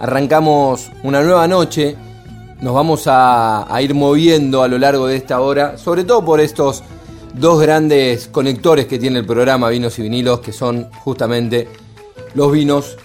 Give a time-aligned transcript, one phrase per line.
[0.00, 1.94] Arrancamos una nueva noche,
[2.62, 6.82] nos vamos a, ir moviendo a lo largo de esta hora, sobre todo por estos
[7.34, 11.68] dos grandes conectores que tiene el programa Vinos y Vinilos, que son justamente
[12.34, 12.96] los vinos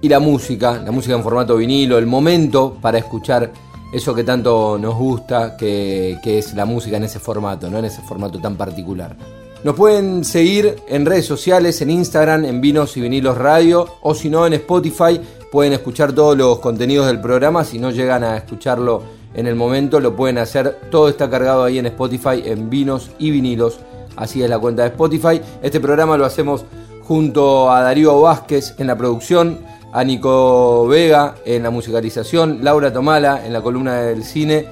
[0.00, 3.52] y la música, la música en formato vinilo, el momento para escuchar
[3.92, 7.78] eso que tanto nos gusta, que, que es la música en ese formato, ¿no?
[7.78, 9.14] en ese formato tan particular.
[9.62, 14.30] Nos pueden seguir en redes sociales, en Instagram, en Vinos y Vinilos Radio, o si
[14.30, 15.20] no, en Spotify.
[15.50, 17.64] Pueden escuchar todos los contenidos del programa.
[17.64, 19.02] Si no llegan a escucharlo
[19.34, 20.78] en el momento, lo pueden hacer.
[20.90, 23.80] Todo está cargado ahí en Spotify, en Vinos y Vinilos.
[24.16, 25.40] Así es la cuenta de Spotify.
[25.62, 26.64] Este programa lo hacemos
[27.02, 29.58] junto a Darío Vázquez en la producción,
[29.92, 34.66] a Nico Vega en la musicalización, Laura Tomala en la columna del cine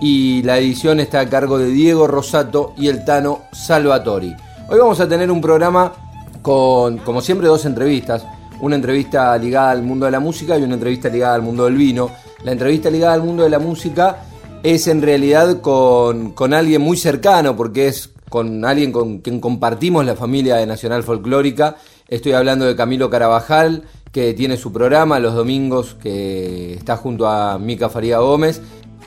[0.00, 4.34] y la edición está a cargo de Diego Rosato y el Tano Salvatori.
[4.70, 5.92] Hoy vamos a tener un programa
[6.40, 8.24] con, como siempre, dos entrevistas.
[8.62, 11.76] Una entrevista ligada al mundo de la música y una entrevista ligada al mundo del
[11.76, 12.10] vino.
[12.44, 14.24] La entrevista ligada al mundo de la música
[14.62, 20.06] es en realidad con, con alguien muy cercano, porque es con alguien con quien compartimos
[20.06, 21.76] la familia de Nacional Folclórica.
[22.08, 27.58] Estoy hablando de Camilo Carabajal, que tiene su programa los domingos, que está junto a
[27.58, 28.62] Mica Faría Gómez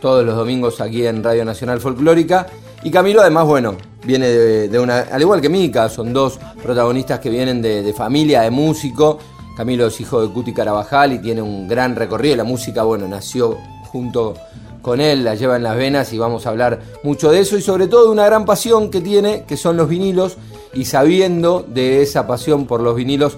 [0.06, 2.46] todos los domingos aquí en Radio Nacional Folclórica.
[2.84, 7.32] Y Camilo además, bueno, viene de, una, al igual que Mica, son dos protagonistas que
[7.32, 9.18] vienen de, familia, de músico.
[9.56, 12.36] Camilo es hijo de Cuti Carabajal y tiene un gran recorrido.
[12.36, 14.34] La música, bueno, nació junto
[14.82, 17.62] con él, la lleva en las venas y vamos a hablar mucho de eso y
[17.62, 20.38] sobre todo de una gran pasión que tiene, que son los vinilos.
[20.74, 23.38] Y sabiendo de esa pasión por los vinilos,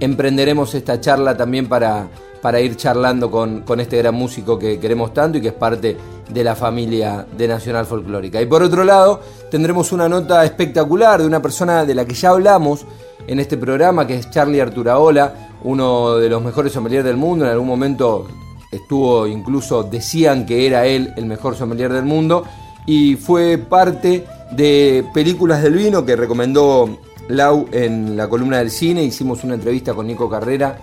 [0.00, 2.08] emprenderemos esta charla también para,
[2.42, 5.96] para ir charlando con, este gran músico que queremos tanto y que es parte
[6.28, 8.42] de la familia de Nacional Folclórica.
[8.42, 9.20] Y por otro lado,
[9.50, 12.84] tendremos una nota espectacular de una persona de la que ya hablamos
[13.26, 17.44] en este programa, que es Charlie Arturaola, uno de los mejores sommeliers del mundo.
[17.44, 18.28] En algún momento
[18.70, 22.44] estuvo, incluso decían que era él el mejor sommelier del mundo.
[22.86, 26.98] Y fue parte de Películas del Vino que recomendó
[27.28, 29.02] Lau en la columna del cine.
[29.02, 30.78] Hicimos una entrevista con Nico Carrera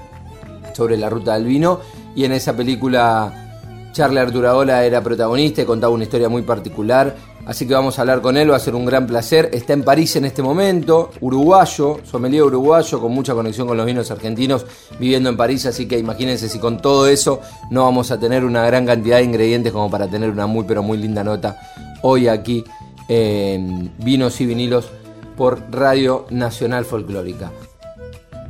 [0.74, 1.80] sobre la ruta del vino.
[2.16, 7.16] Y en esa película Charlie Arturaola era protagonista y contaba una historia muy particular.
[7.46, 9.50] Así que vamos a hablar con él, va a ser un gran placer.
[9.52, 14.12] Está en París en este momento, uruguayo, sommelier uruguayo, con mucha conexión con los vinos
[14.12, 14.66] argentinos,
[15.00, 15.66] viviendo en París.
[15.66, 17.42] Así que imagínense si con todo eso
[17.72, 20.84] no vamos a tener una gran cantidad de ingredientes como para tener una muy, pero
[20.84, 21.60] muy linda nota
[22.04, 22.64] hoy aquí
[23.08, 24.90] en Vinos y Vinilos
[25.36, 27.52] por Radio Nacional Folclórica.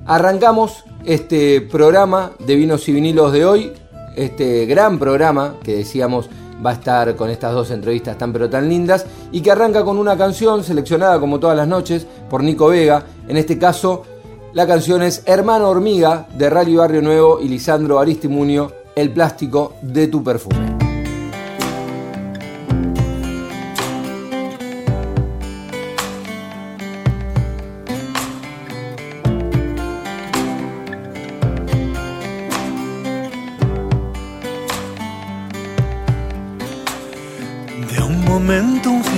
[0.05, 3.71] Arrancamos este programa de vinos y vinilos de hoy,
[4.15, 6.29] este gran programa que decíamos
[6.63, 9.97] va a estar con estas dos entrevistas tan pero tan lindas y que arranca con
[9.97, 13.03] una canción seleccionada como todas las noches por Nico Vega.
[13.27, 14.03] En este caso,
[14.53, 20.07] la canción es Hermano Hormiga de Rally Barrio Nuevo y Lisandro Aristimunio, El plástico de
[20.07, 20.80] tu perfume.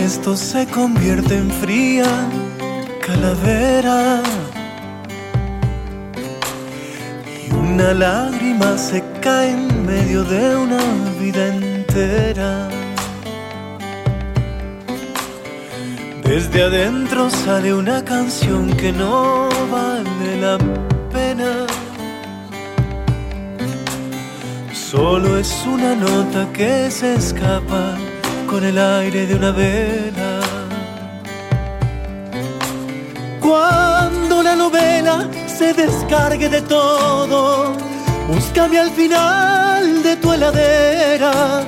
[0.04, 2.06] Esto se convierte en fría
[3.06, 4.22] calavera
[7.48, 10.84] y una lágrima se cae en medio de una
[11.20, 12.70] vida entera.
[16.24, 20.58] Desde adentro sale una canción que no vale la
[21.12, 21.66] pena.
[24.74, 27.98] Solo es una nota que se escapa
[28.54, 30.40] con el aire de una vela.
[33.42, 37.74] Cuando la novela se descargue de todo,
[38.28, 41.64] búscame al final de tu heladera.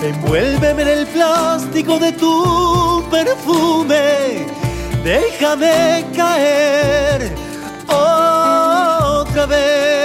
[0.00, 4.46] Envuélveme en el plástico de tu perfume.
[5.02, 7.32] Déjame caer
[7.88, 9.97] otra vez.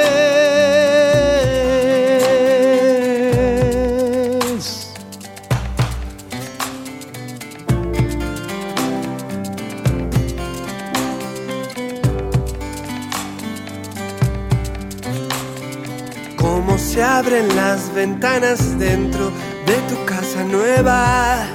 [16.94, 19.32] Se abren las ventanas dentro
[19.66, 21.48] de tu casa nueva.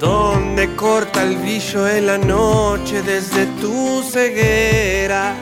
[0.00, 5.34] Donde corta el brillo en la noche desde tu ceguera.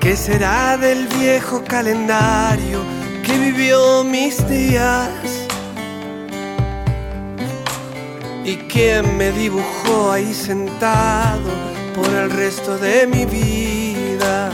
[0.00, 2.78] ¿Qué será del viejo calendario
[3.24, 5.10] que vivió mis días?
[8.44, 14.50] ¿Y quién me dibujó ahí sentado por el resto de mi vida?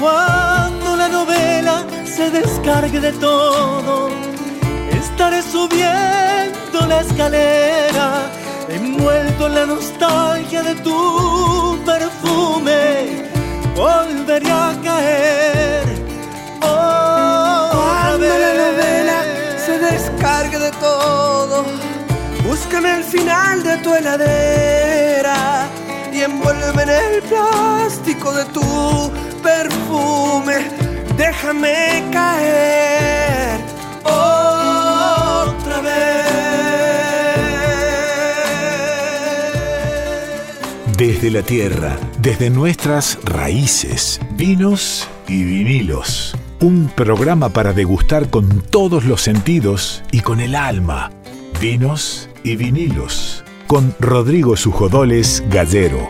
[0.00, 4.10] Cuando la novela se descargue de todo,
[4.90, 8.30] estaré subiendo la escalera,
[8.68, 13.30] envuelto en la nostalgia de tu perfume,
[13.74, 15.37] volveré a caer.
[23.82, 25.68] Tu heladera
[26.12, 30.68] y envuélveme en el plástico de tu perfume.
[31.16, 33.60] Déjame caer
[34.04, 35.98] otra vez.
[40.96, 46.36] Desde la tierra, desde nuestras raíces, vinos y vinilos.
[46.60, 51.10] Un programa para degustar con todos los sentidos y con el alma.
[51.60, 53.37] Vinos y vinilos.
[53.68, 56.08] Con Rodrigo Sujodoles Gallero.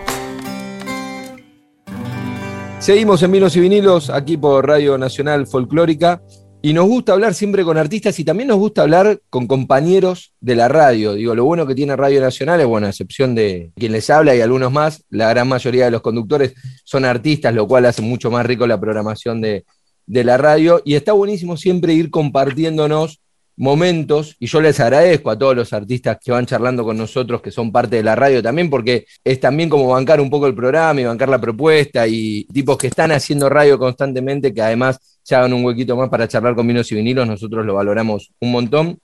[2.78, 6.22] Seguimos en Vinos y Vinilos, aquí por Radio Nacional Folclórica,
[6.62, 10.54] y nos gusta hablar siempre con artistas y también nos gusta hablar con compañeros de
[10.54, 11.14] la radio.
[11.14, 14.36] Digo, lo bueno que tiene Radio Nacional es, bueno, a excepción de quien les habla
[14.36, 16.54] y algunos más, la gran mayoría de los conductores
[16.84, 19.64] son artistas, lo cual hace mucho más rico la programación de,
[20.06, 23.20] de la radio, y está buenísimo siempre ir compartiéndonos
[23.58, 27.50] momentos, y yo les agradezco a todos los artistas que van charlando con nosotros, que
[27.50, 31.00] son parte de la radio también, porque es también como bancar un poco el programa
[31.00, 35.52] y bancar la propuesta, y tipos que están haciendo radio constantemente, que además se hagan
[35.52, 38.98] un huequito más para charlar con vinos y vinilos, nosotros lo valoramos un montón.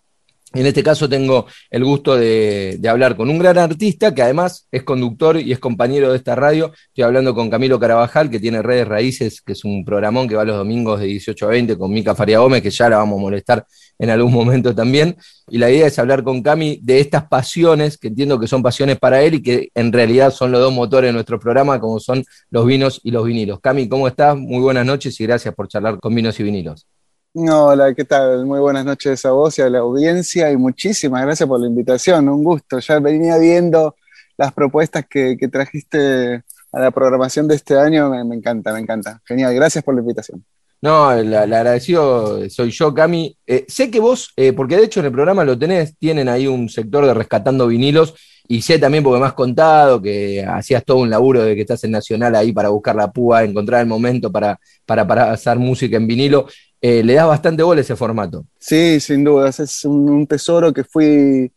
[0.54, 4.84] En este caso tengo el gusto de, hablar con un gran artista que además es
[4.84, 6.72] conductor y es compañero de esta radio.
[6.88, 10.44] Estoy hablando con Camilo Carabajal, que tiene Redes Raíces, que es un programón que va
[10.44, 13.22] los domingos de 18 a 20 con Mica Faria Gómez, que ya la vamos a
[13.22, 13.66] molestar
[13.98, 15.16] en algún momento también.
[15.48, 18.96] Y la idea es hablar con Cami de estas pasiones, que entiendo que son pasiones
[18.98, 22.24] para él y que en realidad son los dos motores de nuestro programa, como son
[22.50, 23.58] los vinos y los vinilos.
[23.60, 24.36] Cami, ¿cómo estás?
[24.36, 26.86] Muy buenas noches y gracias por charlar con vinos y vinilos.
[27.36, 28.46] Hola, ¿qué tal?
[28.46, 32.28] Muy buenas noches a vos y a la audiencia y muchísimas gracias por la invitación,
[32.28, 32.78] un gusto.
[32.78, 33.96] Ya venía viendo
[34.36, 39.20] las propuestas que, que trajiste a la programación de este año, me, encanta, me encanta.
[39.24, 40.44] Genial, gracias por la invitación.
[40.80, 43.36] No, la agradecido soy yo, Cami.
[43.44, 46.46] Eh, sé que vos, eh, porque de hecho en el programa lo tenés, tienen ahí
[46.46, 48.14] un sector de rescatando vinilos
[48.46, 51.82] y sé también porque me has contado que hacías todo un laburo de que estás
[51.82, 55.96] en Nacional ahí para buscar la púa, encontrar el momento para, para, para hacer música
[55.96, 56.46] en vinilo.
[56.86, 58.44] Eh, le das bastante bola ese formato.
[58.58, 61.50] Sí, sin dudas, es un, tesoro que fui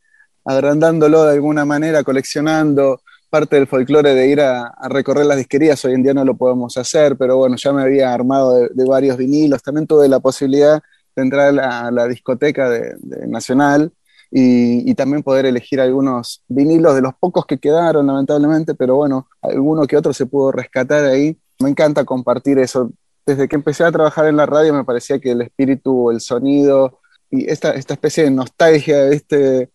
[0.46, 5.96] agrandándolo de alguna manera, coleccionando parte del folclore de ir a, recorrer las disquerías, hoy
[5.96, 9.62] en día no lo podemos hacer, pero bueno, ya me había armado de, varios vinilos,
[9.62, 10.82] también tuve la posibilidad
[11.14, 12.96] de entrar a la, discoteca de
[13.28, 13.92] Nacional
[14.32, 19.28] y, y, también poder elegir algunos vinilos de los pocos que quedaron, lamentablemente, pero bueno,
[19.42, 21.38] alguno que otro se pudo rescatar ahí.
[21.60, 22.92] Me encanta compartir eso,
[23.28, 27.02] desde que empecé a trabajar en la radio me parecía que el espíritu, el sonido
[27.30, 29.69] y esta, esta especie de nostalgia este,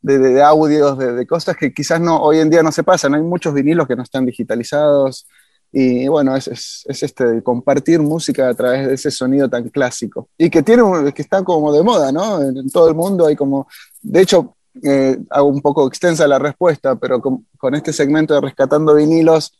[0.00, 3.14] de, de, de audios, de, cosas que quizás no, hoy en día no se pasan.
[3.14, 5.26] Hay muchos vinilos que no están digitalizados
[5.72, 10.28] y bueno, es, es, es este, compartir música a través de ese sonido tan clásico
[10.38, 12.40] y que, tiene, que está como de moda, ¿no?
[12.40, 13.66] En, todo el mundo hay como,
[14.00, 14.54] de hecho,
[14.84, 19.54] eh, hago un poco extensa la respuesta, pero con este segmento de Rescatando Vinilos,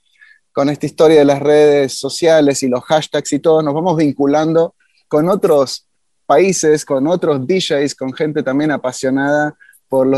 [0.53, 4.75] con esta historia de las redes sociales y los hashtags y todo, nos vamos vinculando
[5.09, 5.87] con otros
[6.27, 9.57] países, con otros DJs, con gente también apasionada
[9.89, 10.09] por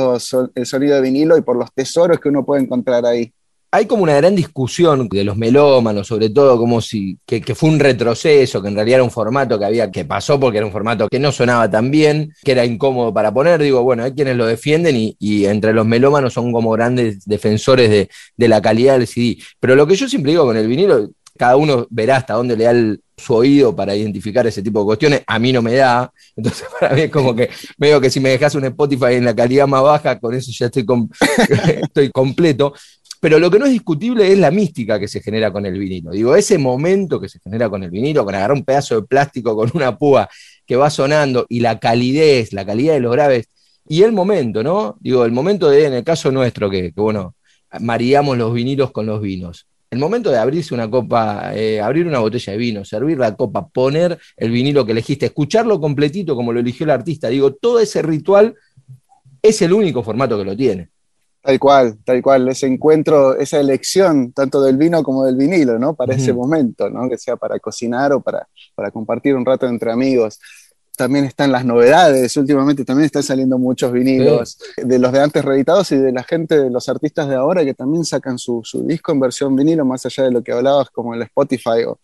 [0.55, 3.33] el sonido de vinilo y por los tesoros que uno puede encontrar ahí.
[3.75, 7.81] Hay como una gran discusión de los melómanos, sobre todo como si que, fue un
[7.81, 11.09] retroceso, que en realidad era un formato que había que pasó porque era un formato
[11.09, 13.61] que no sonaba tan bien, que era incómodo para poner.
[13.61, 18.09] Digo, bueno, hay quienes lo defienden y, entre los melómanos son como grandes defensores de,
[18.37, 19.39] de, la calidad del CD.
[19.59, 22.65] Pero lo que yo siempre digo con el vinilo, cada uno verá hasta dónde le
[22.65, 25.23] da su oído para identificar ese tipo de cuestiones.
[25.27, 26.13] A mí no me da.
[26.37, 29.35] Entonces, para mí es como que veo que si me dejas un Spotify en la
[29.35, 30.85] calidad más baja, con eso ya estoy
[32.13, 32.73] completo.
[33.25, 36.11] Pero lo que no es discutible es la mística que se genera con el vinilo.
[36.11, 39.57] Digo, ese momento que se genera con el vinilo, con agarrar un pedazo de plástico
[39.57, 40.29] con una púa
[40.67, 43.49] que va sonando y la calidez, la calidad de los graves
[43.89, 44.99] y el momento, ¿no?
[45.01, 47.35] Digo, el momento de, en el caso nuestro, que, bueno,
[47.81, 49.69] maríamos los vinilos con los vinos.
[49.91, 53.67] El momento de abrirse una copa, eh, abrir una botella de vino, servir la copa,
[53.67, 58.03] poner el vinilo que elegiste, escucharlo completito como lo eligió el artista, digo, todo ese
[58.03, 58.55] ritual
[59.41, 60.91] es el único formato que lo tiene.
[61.45, 65.95] Tal cual, tal cual, ese encuentro, esa elección tanto del vino como del vinilo, ¿no?
[65.95, 67.07] Para ese momento, ¿no?
[67.07, 70.41] Que sea para cocinar o para, para compartir un rato entre amigos
[70.97, 75.91] también están las novedades, últimamente también están saliendo muchos vinilos de los de antes reeditados
[75.93, 79.21] y de la gente, de los artistas de ahora que también sacan su, disco en
[79.21, 81.99] versión vinilo, más allá de lo que hablabas como el Spotify o,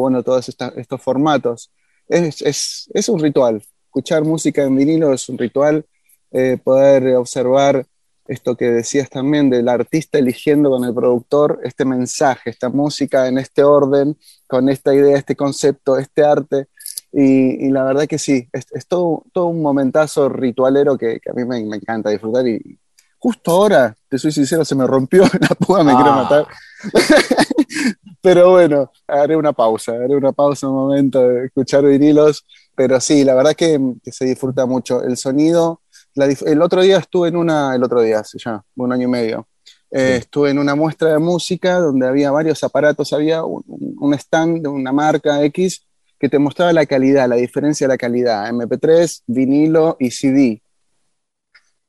[0.00, 1.70] bueno, todos estos formatos.
[2.08, 5.86] Es, un ritual, escuchar música en vinilo es un ritual,
[6.32, 7.86] eh, poder observar
[8.30, 13.38] esto que decías también del artista eligiendo con el productor este mensaje, esta música en
[13.38, 16.68] este orden, con esta idea, este concepto, este arte
[17.12, 21.58] y, la verdad que sí, es, todo, todo, un momentazo ritualero que, a mí me,
[21.58, 22.46] encanta disfrutar.
[22.46, 22.78] Y
[23.18, 26.22] justo ahora, te soy sincero, se me rompió la púa, me quiero ah.
[26.22, 26.46] matar.
[28.22, 32.46] pero bueno, haré una pausa, haré una pausa un momento de escuchar vinilos.
[32.76, 35.02] Pero sí, la verdad que, se disfruta mucho.
[35.02, 35.82] El sonido,
[36.14, 39.48] el otro día estuve en una, el otro día, ya, un año y medio.
[39.90, 43.64] Eh, estuve en una muestra de música donde había varios aparatos, había un,
[43.98, 45.86] un stand de una marca X
[46.18, 50.62] que te mostraba la calidad, la diferencia de la calidad, MP3, vinilo y CD.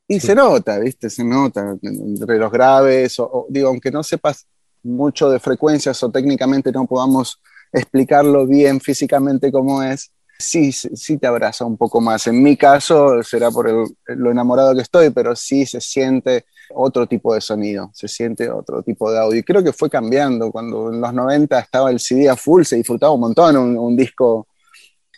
[0.08, 1.10] Y se nota, ¿viste?
[1.10, 4.48] Se nota entre los graves, o, digo, aunque no sepas
[4.84, 11.28] mucho de frecuencias o técnicamente no podamos explicarlo bien físicamente cómo es, sí, sí te
[11.28, 12.28] abraza un poco más.
[12.28, 13.70] En mi caso será por
[14.08, 18.84] lo enamorado que estoy, pero sí se siente otro tipo de sonido, se siente otro
[18.84, 19.40] tipo de audio.
[19.40, 20.52] Y creo que fue cambiando.
[20.52, 24.48] Cuando en los 90 estaba el CD a full, se disfrutaba un montón un, disco,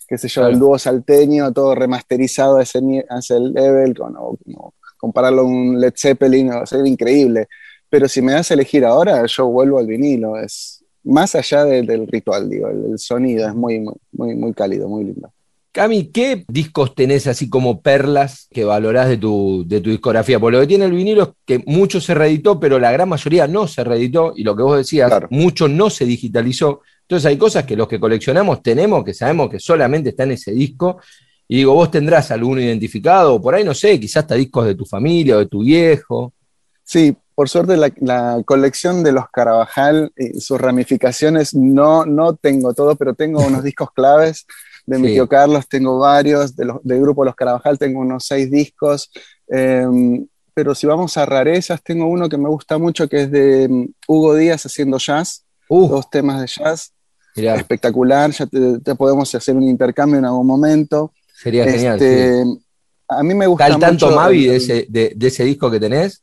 [0.07, 4.15] qué sé yo, el dúo salteño, todo remasterizado a ese, level, con,
[4.97, 7.47] compararlo a un Led Zeppelin, o sea, increíble.
[7.89, 10.37] Pero si me das a elegir ahora, yo vuelvo al vinilo.
[10.37, 15.31] Es más allá del ritual, digo, el, sonido es muy, muy, muy cálido, muy lindo.
[15.71, 20.39] Cami, ¿qué discos tenés así como perlas que valorás de tu, de tu discografía?
[20.39, 23.47] Porque lo que tiene el vinilo es que mucho se reeditó, pero la gran mayoría
[23.47, 26.81] no se reeditó, y lo que vos decías, mucho no se digitalizó.
[27.01, 30.51] Entonces hay cosas que los que coleccionamos tenemos, que sabemos que solamente está en ese
[30.51, 30.99] disco,
[31.47, 34.75] y digo, vos tendrás alguno identificado, o por ahí no sé, quizás hasta discos de
[34.75, 36.33] tu familia o de tu viejo.
[36.83, 42.95] Sí, por suerte la, colección de los Carabajal y sus ramificaciones no, no tengo todo,
[42.95, 44.45] pero tengo unos discos claves
[44.85, 48.51] de mi tío Carlos tengo varios, de los, del grupo Los Carabajal tengo unos seis
[48.51, 49.09] discos,
[49.47, 53.63] em, pero si vamos a rarezas, tengo uno que me gusta mucho que es de
[53.63, 55.87] em, Hugo Díaz haciendo jazz, uh.
[55.87, 56.93] dos temas de jazz,
[57.35, 61.13] espectacular, ya te, podemos hacer un intercambio en algún momento.
[61.33, 61.95] Sería genial.
[61.95, 62.43] Este,
[63.07, 66.22] a mí me gusta ¿Tal tanto Mavi de ese, de, ese disco que tenés?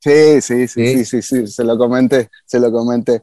[0.00, 3.22] Sí, sí, sí, sí, sí, sí, se lo comenté, se lo comenté.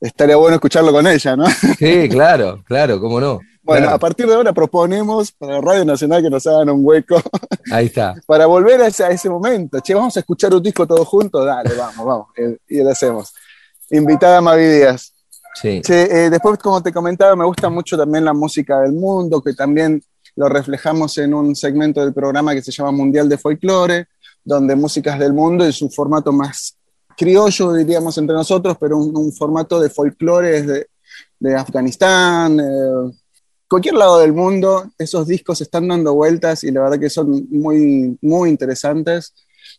[0.00, 1.46] Estaría bueno escucharlo con ella, ¿no?
[1.78, 3.40] Sí, claro, claro, cómo no.
[3.62, 7.22] Bueno, a partir de ahora proponemos para Radio Nacional que nos hagan un hueco.
[7.70, 8.14] Ahí está.
[8.26, 9.78] para volver a ese, momento.
[9.78, 11.46] Che, vamos a escuchar un disco todos juntos.
[11.46, 12.26] Dale, vamos, vamos.
[12.68, 13.32] Y lo hacemos.
[13.90, 15.12] Invitada Mavi Díaz.
[15.54, 15.80] Sí.
[15.80, 19.52] Che, eh, después, como te comentaba, me gusta mucho también la música del mundo, que
[19.54, 20.02] también
[20.34, 24.08] lo reflejamos en un segmento del programa que se llama Mundial de Folklore,
[24.44, 26.76] donde músicas del mundo es un formato más
[27.16, 30.86] criollo, diríamos, entre nosotros, pero un, formato de folclore de,
[31.38, 32.60] de Afganistán.
[33.68, 38.18] Cualquier lado del mundo, esos discos están dando vueltas y la verdad que son muy,
[38.20, 39.34] muy interesantes.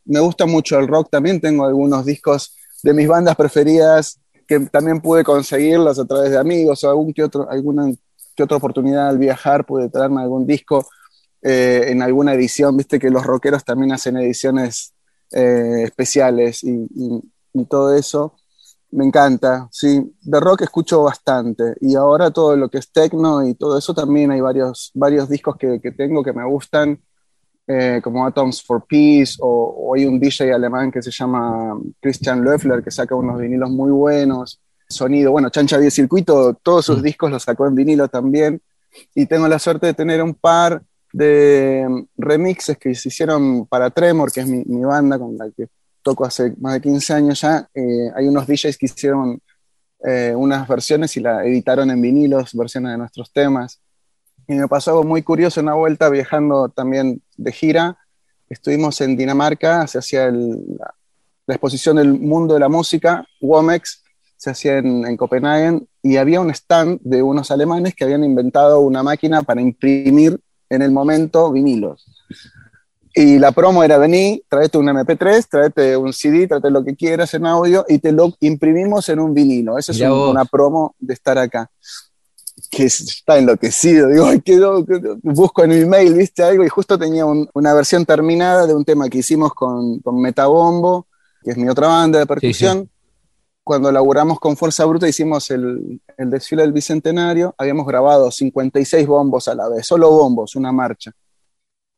[0.05, 5.00] Me gusta mucho el rock, también tengo algunos discos de mis bandas preferidas que también
[5.00, 7.91] pude conseguirlos a través de amigos o algún que otro, alguna
[8.36, 10.88] que otra oportunidad al viajar pude traerme algún disco
[11.43, 14.93] eh, en alguna edición, viste que los rockeros también hacen ediciones
[15.31, 16.88] eh, especiales y,
[17.53, 18.35] y todo eso.
[18.91, 20.15] Me encanta, sí.
[20.21, 21.75] De rock escucho bastante.
[21.81, 25.55] Y ahora todo lo que es techno y todo eso también hay varios, varios discos
[25.57, 27.01] que, que tengo que me gustan,
[27.65, 32.83] eh, como Atoms for Peace, o, hay un DJ alemán que se llama Christian Löffler
[32.83, 34.62] que saca unos vinilos muy buenos.
[34.88, 37.03] Sonido, bueno, Chancha 10 Circuito, todos sus mm.
[37.03, 38.62] discos los sacó en vinilo también.
[39.15, 40.83] Y tengo la suerte de tener un par
[41.13, 45.67] de remixes que se hicieron para Tremor, que es mi, mi banda con la que
[46.01, 49.39] toco hace más de 15 años ya, eh, hay unos DJs que hicieron
[50.03, 53.79] eh, unas versiones y la editaron en vinilos, versiones de nuestros temas.
[54.48, 57.98] Y me pasó algo muy curioso una vuelta viajando también de gira.
[58.50, 60.93] Estuvimos en Dinamarca, se hacía la,
[61.48, 64.03] exposición del mundo de la música, WOMEX,
[64.36, 68.82] se hacía en, en Copenhague, y había un stand de unos alemanes que habían inventado
[68.82, 70.39] una máquina para imprimir
[70.73, 72.05] en el momento vinilos.
[73.15, 77.33] Y la promo era vení, traete un MP3, traete un CD, traete lo que quieras
[77.35, 79.77] en audio y te lo imprimimos en un vinilo.
[79.77, 81.69] Esa es una promo de estar acá.
[82.71, 84.83] Que está enloquecido, digo, quedó,
[85.21, 89.07] busco en mi mail, viste algo, y justo tenía una versión terminada de un tema
[89.09, 91.05] que hicimos con, con Metabombo,
[91.43, 92.89] que es mi otra banda de percusión.
[93.63, 99.48] Cuando laburamos con Fuerza Bruta hicimos el, el desfile del Bicentenario, habíamos grabado 56 bombos
[99.48, 101.12] a la vez, solo bombos, una marcha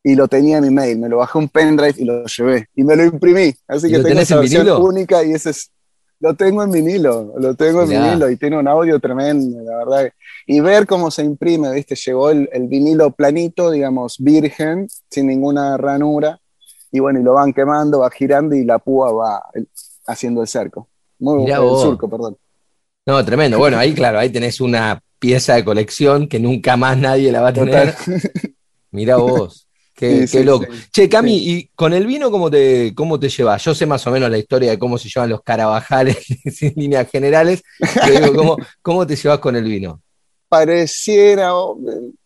[0.07, 2.83] y lo tenía en mi mail, me lo bajé un pendrive y lo llevé y
[2.83, 3.55] me lo imprimí.
[3.67, 5.71] Así que tengo esa versión única y ese es,
[6.19, 10.11] lo tengo en vinilo, lo tengo en vinilo y tiene un audio tremendo, la verdad.
[10.45, 11.95] Y ver cómo se imprime, ¿viste?
[11.95, 16.39] Llegó el, vinilo planito, digamos, virgen, sin ninguna ranura,
[16.91, 19.43] y bueno, y lo van quemando, va girando y la púa va
[20.05, 20.87] haciendo el cerco.
[21.19, 22.37] Muy el surco, perdón.
[23.05, 23.57] No, tremendo.
[23.57, 27.49] Bueno, ahí claro, ahí tenés una pieza de colección que nunca más nadie la va
[27.49, 27.95] a tener.
[28.91, 29.65] Mira vos.
[29.95, 30.65] Qué, loco.
[30.91, 33.63] che, Cami, ¿y con el vino cómo te, cómo te llevas?
[33.63, 36.17] Yo sé más o menos la historia de cómo se llevan los carabajales
[36.61, 40.01] en líneas generales, pero digo, ¿cómo, te llevas con el vino?
[40.49, 41.51] Pareciera,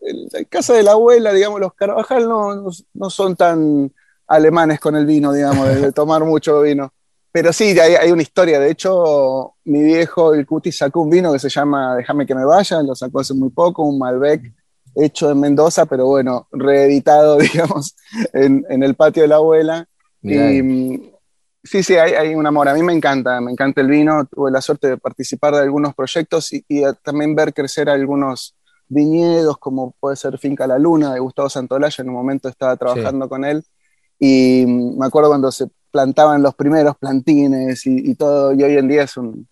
[0.02, 3.94] en casa de la abuela, digamos, los carabajales no, son tan
[4.28, 6.92] alemanes con el vino, digamos, de, tomar mucho vino.
[7.32, 8.60] Pero sí, hay, hay, una historia.
[8.60, 12.44] De hecho, mi viejo, el Cuti, sacó un vino que se llama Déjame que me
[12.44, 14.52] vaya, lo sacó hace muy poco, un Malbec
[14.96, 17.96] hecho en Mendoza, pero bueno, reeditado, digamos,
[18.34, 19.88] en, el patio de la abuela.
[20.22, 21.12] Y mm,
[21.64, 22.68] sí, sí, hay, un amor.
[22.68, 24.26] A mí me encanta, me encanta el vino.
[24.26, 26.64] Tuve la suerte de participar de algunos proyectos y,
[27.04, 28.56] también ver crecer algunos
[28.88, 32.02] viñedos, como puede ser Finca La Luna de Gustavo Santolaya.
[32.02, 33.64] En un momento estaba trabajando con él
[34.18, 38.78] y mm, me acuerdo cuando se plantaban los primeros plantines y, y todo, y hoy
[38.78, 39.48] en día es un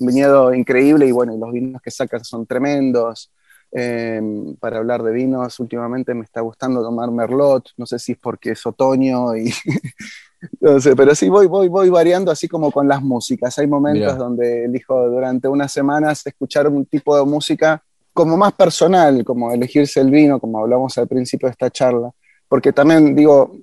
[0.00, 3.30] viñedo increíble y bueno, los vinos que sacan son tremendos.
[3.70, 8.18] Em, para hablar de vinos, últimamente me está gustando tomar Merlot, no sé si es
[8.18, 9.52] porque es otoño y
[10.60, 13.58] no sé, pero sí voy, voy, voy variando así como con las músicas.
[13.58, 17.82] Hay momentos donde elijo durante unas semanas escuchar un tipo de música
[18.14, 22.10] como más personal, como elegirse el vino, como hablamos al principio de esta charla,
[22.48, 23.54] porque también digo,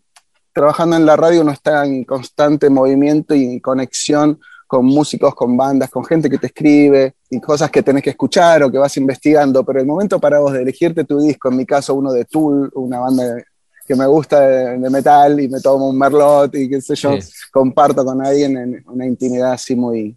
[0.55, 5.89] trabajando en la radio uno está en constante movimiento y conexión con músicos, con bandas,
[5.89, 9.65] con gente que te escribe y cosas que tenés que escuchar o que vas investigando,
[9.65, 12.71] pero el momento para vos de elegirte tu disco, en mi caso uno de Tool,
[12.73, 13.43] una banda
[13.85, 17.11] que me gusta de, metal y me tomo un merlot y qué sé yo,
[17.51, 20.15] comparto con alguien en una intimidad así muy,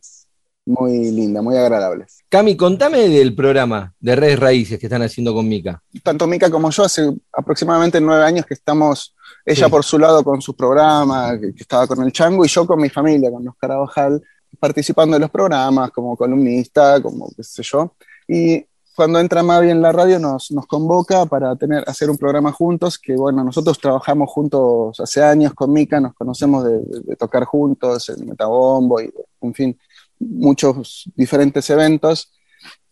[0.65, 2.07] muy linda, muy agradable.
[2.29, 5.83] Cami, contame del programa de Redes Raíces que están haciendo con Mica.
[6.03, 9.17] Tanto Mica como yo hace aproximadamente nueve años que estamos,
[9.49, 12.81] ella por su lado con sus programas, que, estaba con el Chango, y yo con
[12.81, 14.23] mi familia, con los Carabajal,
[14.61, 17.95] participando en los programas como columnista, como qué sé yo.
[18.27, 22.53] Y cuando entra Mavi en la radio nos, nos convoca para tener, hacer un programa
[22.53, 28.09] juntos, que bueno, nosotros trabajamos juntos hace años con Mica, nos conocemos de, tocar juntos
[28.11, 29.79] en Metabombo y en fin,
[30.19, 32.33] muchos diferentes eventos.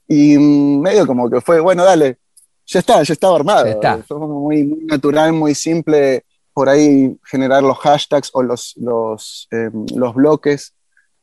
[0.08, 2.18] Y medio como que fue, bueno, dale,
[2.64, 3.66] ya está, ya estaba armado.
[3.66, 3.98] está.
[4.06, 6.24] Fue muy, muy natural, muy simple
[6.56, 10.74] por ahí generar los hashtags o los, los, em, los bloques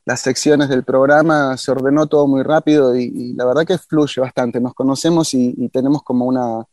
[0.04, 4.60] las secciones del programa, se ordenó todo muy rápido y, la verdad que fluye bastante.
[4.60, 6.64] Nos conocemos y, tenemos como una,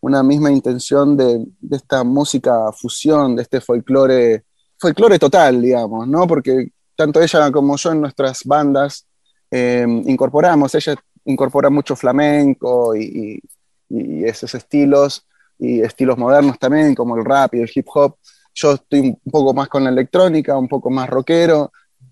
[0.00, 4.42] una misma intención de, esta música fusión, de este folclore,
[4.80, 6.26] folclore total, digamos, ¿no?
[6.26, 9.06] Porque tanto ella como yo en nuestras bandas
[9.48, 13.40] eh, incorporamos, ella incorpora mucho flamenco y,
[13.88, 15.24] y, esos estilos,
[15.58, 18.16] y estilos modernos también, como el rap y el hip hop.
[18.54, 21.70] Yo estoy un poco más con la electrónica, un poco más rockero,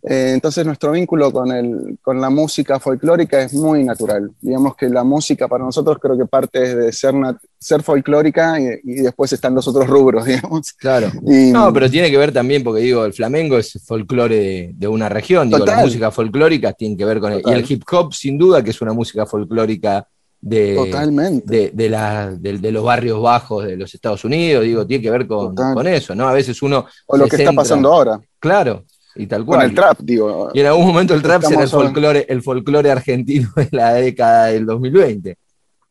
[0.08, 4.30] eh, entonces nuestro vínculo con, el, con la música folclórica es muy natural.
[4.40, 7.12] Digamos que la música para nosotros creo que parte de ser,
[7.58, 10.72] ser folclórica y, después están los otros rubros, digamos.
[10.74, 11.10] Claro.
[11.22, 15.50] no, pero tiene que ver también, porque digo, el flamenco es folclore de, una región,
[15.50, 18.62] digo, la música folclórica tiene que ver con el, y el hip hop sin duda
[18.62, 20.06] que es una música folclórica
[20.46, 21.72] de, Totalmente.
[21.74, 25.56] De, la, de, los barrios bajos de los Estados Unidos, digo, tiene que ver con,
[25.56, 26.28] con eso, ¿no?
[26.28, 26.86] A veces uno...
[27.06, 28.20] O lo que está pasando ahora.
[28.38, 28.84] Claro,
[29.16, 29.58] y tal cual.
[29.58, 30.50] Con el trap, digo.
[30.54, 34.46] Y en algún momento el trap será el folclore, el folclore argentino de la década
[34.46, 35.36] del 2020.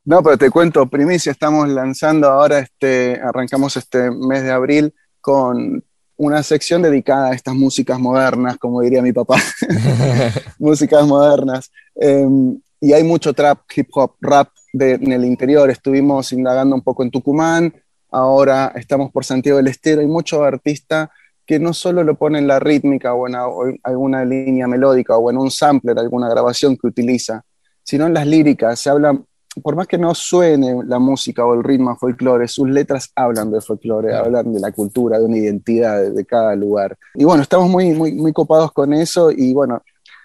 [0.05, 5.83] No, pero te cuento, primicia, estamos lanzando ahora, este, arrancamos este mes de abril con
[6.15, 9.35] una sección dedicada a estas músicas modernas, como diría mi papá,
[10.59, 11.69] músicas modernas.
[11.95, 15.69] Em, y hay mucho trap, hip hop, rap en el interior.
[15.69, 17.73] Estuvimos indagando un poco en Tucumán,
[18.11, 21.11] ahora estamos por Santiago del Estero, hay mucho artista
[21.45, 23.35] que no solo lo pone en la rítmica o en
[23.83, 27.43] alguna línea melódica o en un sampler, alguna grabación que utiliza,
[27.83, 28.79] sino en las líricas.
[28.79, 29.15] Se habla,
[29.61, 33.51] por más que no suene la música o el ritmo a folclore, sus letras hablan
[33.51, 36.97] de folclore, hablan de la cultura, de una identidad de, cada lugar.
[37.13, 39.83] Y bueno, estamos muy, muy, muy copados con eso y bueno,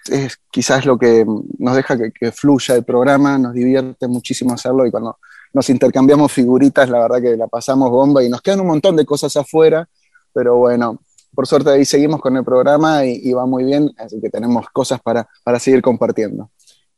[0.09, 1.25] es quizás lo que
[1.59, 5.17] nos deja que, fluya el programa, nos divierte muchísimo hacerlo y cuando
[5.53, 9.05] nos intercambiamos figuritas, la verdad que la pasamos bomba y nos quedan un montón de
[9.05, 9.87] cosas afuera,
[10.33, 10.99] pero bueno,
[11.33, 15.01] por suerte ahí seguimos con el programa y, va muy bien, así que tenemos cosas
[15.01, 16.49] para, para seguir compartiendo.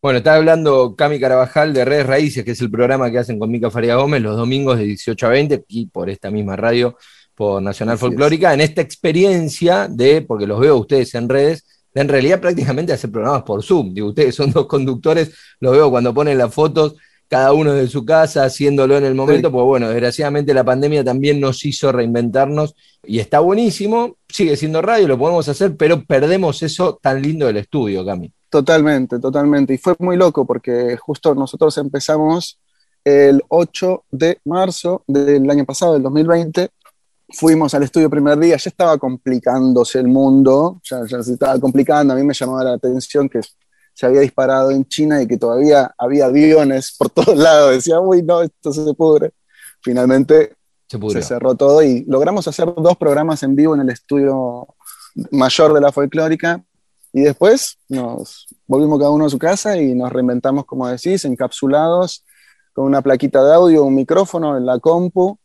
[0.01, 3.49] Bueno, está hablando Cami Carabajal de Redes Raíces, que es el programa que hacen con
[3.49, 6.97] Mica Faria Gómez los domingos de 18 a 20, y por esta misma radio,
[7.35, 12.07] por Nacional Folclórica, en esta experiencia de, porque los veo ustedes en redes, de en
[12.07, 13.93] realidad prácticamente hacer programas por Zoom.
[13.93, 16.95] Digo, ustedes son dos conductores, los veo cuando ponen las fotos,
[17.27, 21.39] cada uno de su casa, haciéndolo en el momento, pues bueno, desgraciadamente la pandemia también
[21.39, 26.99] nos hizo reinventarnos y está buenísimo, sigue siendo radio, lo podemos hacer, pero perdemos eso
[27.01, 28.31] tan lindo del estudio, Cami.
[28.49, 29.73] Totalmente, totalmente.
[29.73, 32.59] Y fue muy loco porque justo nosotros empezamos
[33.03, 36.69] el 8 de marzo del año pasado, del 2020.
[37.35, 42.13] Fuimos al estudio el primer día, ya estaba complicándose el mundo, ya, se estaba complicando.
[42.13, 43.41] A mí me llamaba la atención que
[43.93, 47.71] se había disparado en China y que todavía había aviones por todos lados.
[47.71, 49.31] Decía, uy, no, esto se pudre.
[49.81, 50.55] Finalmente
[50.87, 54.67] se, se cerró todo y logramos hacer dos programas en vivo en el estudio
[55.31, 56.63] mayor de la folclórica
[57.11, 62.25] y después nos volvimos cada uno a su casa y nos reinventamos, como decís, encapsulados,
[62.73, 65.37] con una plaquita de audio, un micrófono en la compu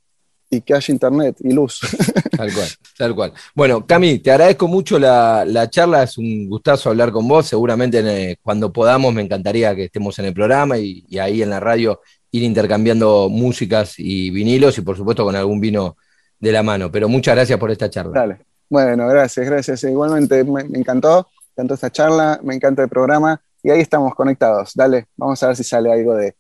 [0.51, 1.81] y que haya internet y luz.
[2.39, 3.33] Tal cual, tal cual.
[3.53, 7.49] Bueno, Cami, te agradezco mucho la, charla, es un gustazo hablar con vos.
[7.49, 11.51] Seguramente eh, cuando podamos me encantaría que estemos en el programa y, y, ahí en
[11.51, 15.97] la radio ir intercambiando músicas y vinilos y por supuesto con algún vino
[16.39, 16.93] de la mano.
[16.93, 18.13] Pero muchas gracias por esta charla.
[18.15, 18.39] Dale.
[18.71, 19.83] Bueno, gracias, gracias.
[19.83, 21.27] Igualmente me encantó
[21.59, 24.73] encantó esta charla, me encanta el programa y ahí estamos conectados.
[24.75, 26.37] Dale, vamos a ver si sale algo de,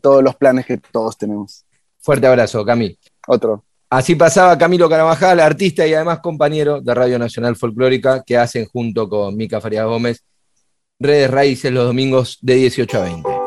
[0.00, 1.64] todos los planes que todos tenemos.
[1.98, 2.96] Fuerte abrazo, Cami.
[3.26, 3.64] Otro.
[3.88, 9.08] Así pasaba Camilo Carabajal, artista y además compañero de Radio Nacional Folclórica, que hacen junto
[9.08, 10.24] con Mica Farías Gómez
[11.00, 13.39] Redes Raíces los domingos de 18 a 20.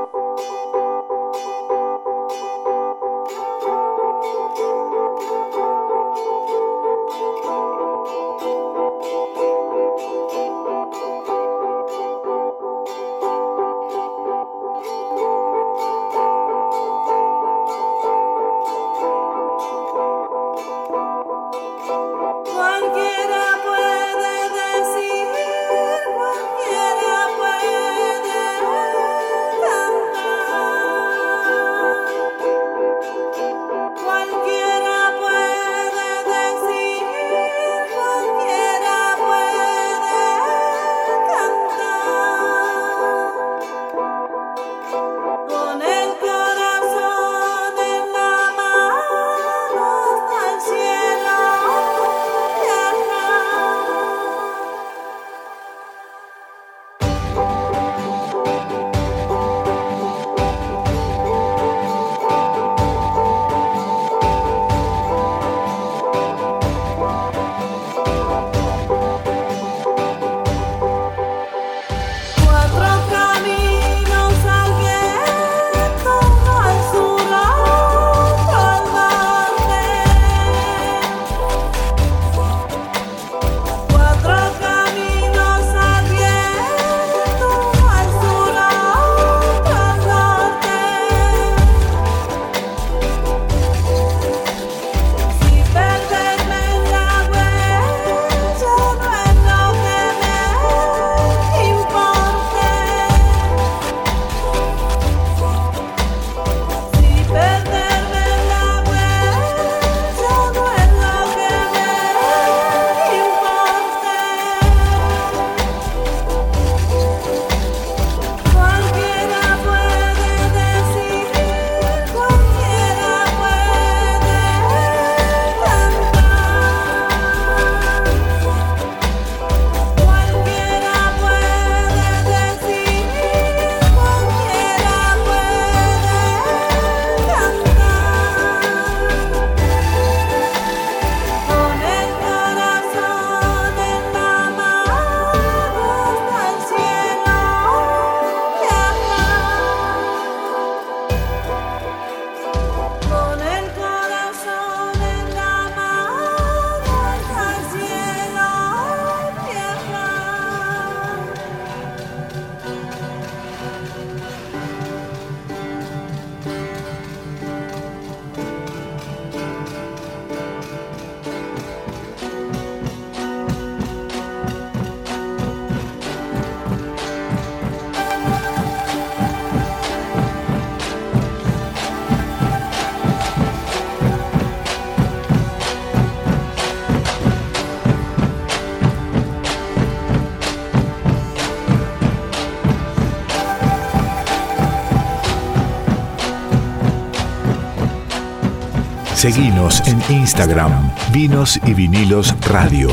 [199.23, 202.89] Seguinos en Instagram, Vinos y Vinilos Radio.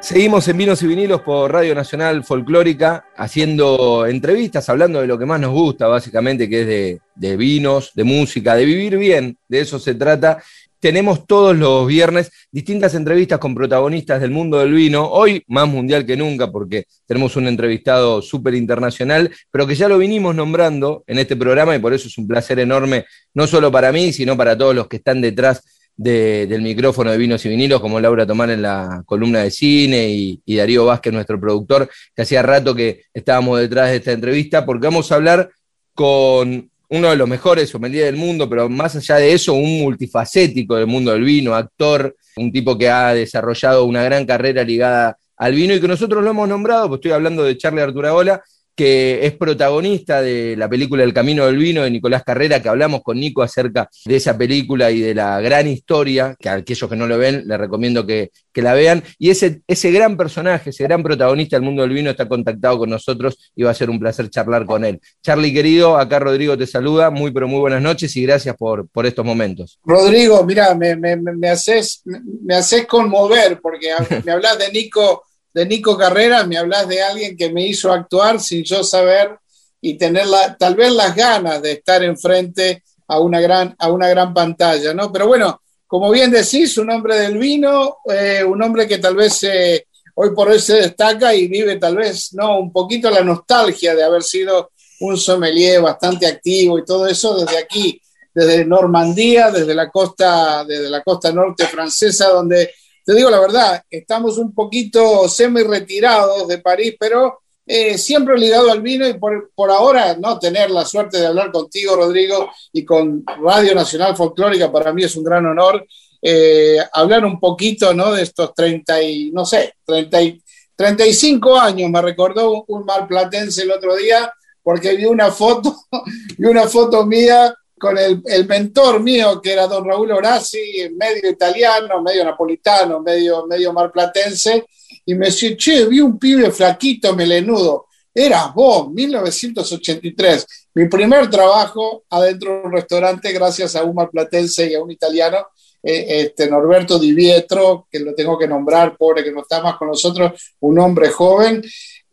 [0.00, 5.24] Seguimos en Vinos y Vinilos por Radio Nacional Folclórica, haciendo entrevistas, hablando de lo que
[5.24, 9.60] más nos gusta, básicamente, que es de, de, vinos, de música, de vivir bien, de
[9.60, 10.42] eso se trata.
[10.80, 16.04] Tenemos todos los viernes distintas entrevistas con protagonistas del mundo del vino, hoy más mundial
[16.04, 21.18] que nunca, porque tenemos un entrevistado súper internacional, pero que ya lo vinimos nombrando en
[21.18, 24.56] este programa y por eso es un placer enorme, no solo para mí, sino para
[24.56, 25.62] todos los que están detrás
[25.96, 30.08] del micrófono de vinos y vinilos, como Laura Tomar en la columna de cine
[30.44, 34.86] y, Darío Vázquez, nuestro productor, que hacía rato que estábamos detrás de esta entrevista, porque
[34.88, 35.50] vamos a hablar
[35.94, 40.76] con uno de los mejores sommeliers del mundo, pero más allá de eso, un multifacético
[40.76, 45.54] del mundo del vino, actor, un tipo que ha desarrollado una gran carrera ligada al
[45.54, 48.42] vino y que nosotros lo hemos nombrado, pues estoy hablando de Charlie Arturaola,
[48.76, 53.02] que es protagonista de la película El Camino del Vino de Nicolás Carrera, que hablamos
[53.02, 56.94] con Nico acerca de esa película y de la gran historia, que a aquellos que
[56.94, 59.02] no lo ven les recomiendo que, la vean.
[59.18, 62.88] Y ese, ese gran personaje, ese gran protagonista del mundo del vino está contactado con
[62.88, 64.98] nosotros y va a ser un placer charlar con él.
[65.22, 69.04] Charlie querido, acá Rodrigo te saluda, muy pero muy buenas noches y gracias por, por
[69.04, 69.78] estos momentos.
[69.84, 73.88] Rodrigo, mira, me, me, me, haces, me haces conmover porque
[74.24, 75.22] me hablas de Nico
[75.56, 79.38] de Nico Carrera, me hablas de alguien que me hizo actuar sin yo saber
[79.80, 80.26] y tener
[80.58, 85.10] tal vez las ganas de estar enfrente a una gran, a una gran pantalla, ¿no?
[85.10, 89.44] Pero bueno, como bien decís, un hombre del vino, eh, un hombre que tal vez
[89.44, 92.58] eh, hoy por hoy se destaca y vive tal vez, ¿no?
[92.58, 97.56] Un poquito la nostalgia de haber sido un sommelier bastante activo y todo eso desde
[97.56, 97.98] aquí,
[98.34, 102.74] desde Normandía, desde la costa, desde la costa norte francesa, donde
[103.06, 108.82] te digo la verdad, estamos un poquito semi-retirados de París, pero eh, siempre ligado al
[108.82, 113.76] vino y por, ahora no tener la suerte de hablar contigo, Rodrigo, y con Radio
[113.76, 115.86] Nacional Folclórica, para mí es un gran honor
[116.20, 118.12] eh, hablar un poquito ¿no?
[118.12, 120.42] de estos 30 y, no sé, 30 y,
[120.74, 124.32] 35 años, me recordó un, un marplatense el otro día,
[124.64, 125.76] porque vi una foto,
[126.38, 132.02] vi una foto mía con el, mentor mío, que era don Raúl Horaci, medio italiano,
[132.02, 134.66] medio napolitano, medio, medio marplatense,
[135.04, 137.86] y me decía, che, vi un pibe flaquito, melenudo.
[138.12, 140.46] Eras vos, 1983.
[140.74, 145.48] Mi primer trabajo adentro de un restaurante, gracias a un marplatense y a un italiano,
[145.82, 149.76] eh, este, Norberto Di Vietro, que lo tengo que nombrar, pobre que no está más
[149.76, 151.62] con nosotros, un hombre joven,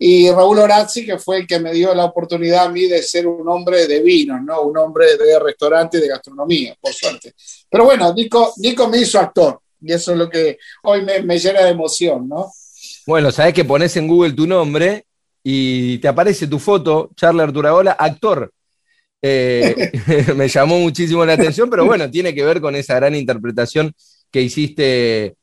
[0.06, 3.26] y Raúl Orazzi, que fue el que me dio la oportunidad a mí de ser
[3.26, 4.64] un hombre de vino, ¿no?
[4.64, 7.34] Un hombre de restaurante y de gastronomía, por suerte.
[7.70, 11.62] Pero bueno, Nico, Nico me hizo actor, y eso es lo que hoy me, llena
[11.62, 12.52] de emoción, ¿no?
[13.08, 15.06] Bueno, sabes que pones en Google tu nombre
[15.42, 18.52] y te aparece tu foto, Charlie Arturagola, actor.
[19.22, 19.90] Eh,
[20.36, 23.94] me llamó muchísimo la atención, pero bueno, tiene que ver con esa gran interpretación
[24.30, 25.38] que hiciste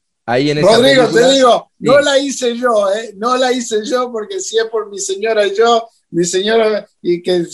[0.62, 3.14] Rodrigo, te digo, no la hice yo, ¿eh?
[3.16, 7.20] no la hice yo porque si es por mi señora y yo, mi señora, y
[7.20, 7.44] que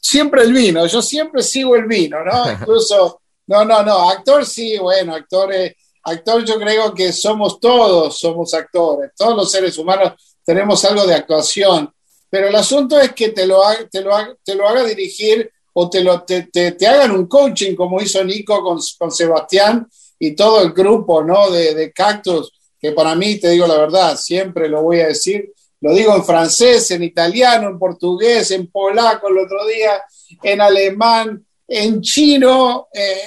[0.00, 2.50] siempre el vino, yo siempre sigo el vino, ¿no?
[2.60, 8.54] Incluso, no, no, no, actor sí, bueno, actores, actor yo creo que somos todos, somos
[8.54, 11.92] actores, todos los seres humanos tenemos algo de actuación,
[12.30, 16.02] pero el asunto es que te lo, te lo, te lo haga dirigir o te,
[16.02, 19.86] lo, te, te, hagan un coaching como hizo Nico con, con Sebastián
[20.26, 21.50] y todo el grupo ¿no?
[21.50, 25.52] de, de Cactus, que para mí, te digo la verdad, siempre lo voy a decir,
[25.80, 30.02] lo digo en francés, en italiano, en portugués, en polaco el otro día,
[30.42, 32.88] en alemán, en chino.
[32.92, 33.18] Eh,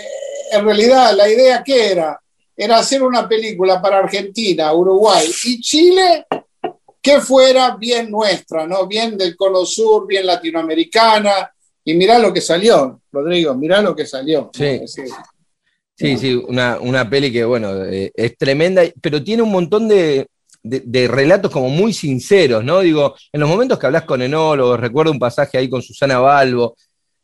[0.52, 2.20] en realidad, la idea que era,
[2.56, 6.26] era hacer una película para Argentina, Uruguay y Chile
[7.08, 8.86] que fuera bien nuestra, ¿no?
[8.86, 11.54] Bien del Cono Sur, bien latinoamericana.
[11.86, 14.52] Y mirá lo que salió, Rodrigo, mirá lo que salió.
[14.54, 14.82] Sí.
[15.98, 20.28] Sí, sí, una, una peli que, bueno, eh, es tremenda, pero tiene un montón de,
[20.64, 22.82] relatos como muy sinceros, ¿no?
[22.82, 26.76] Digo, en los momentos que hablas con enólogos, recuerdo un pasaje ahí con Susana Balbo,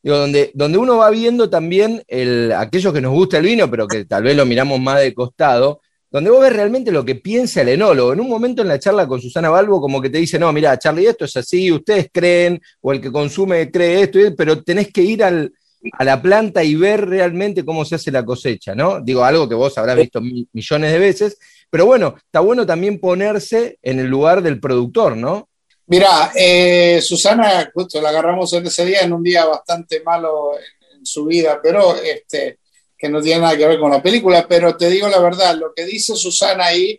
[0.02, 3.88] digo, donde, donde uno va viendo también el, aquellos que nos gusta el vino, pero
[3.88, 7.62] que tal vez lo miramos más de costado, donde vos ves realmente lo que piensa
[7.62, 8.14] el enólogo.
[8.14, 10.80] En un momento en la charla con Susana Balbo, como que te dice, no, mira,
[10.80, 15.04] Charlie, esto es así, ustedes creen, o el que consume cree esto, pero tenés que
[15.04, 15.54] ir al,
[15.92, 19.02] a la planta y ver realmente cómo se hace la cosecha, ¿no?
[19.02, 21.38] Digo, algo que vos habrás visto millones de veces,
[21.70, 25.50] pero bueno, está bueno también ponerse en el lugar del productor, ¿no?
[25.88, 31.06] Mira, eh, Susana, justo la agarramos en ese día, en un día bastante malo en,
[31.06, 32.60] su vida, pero este,
[32.98, 35.74] que no tiene nada que ver con la película, pero te digo la verdad, lo
[35.74, 36.98] que dice Susana ahí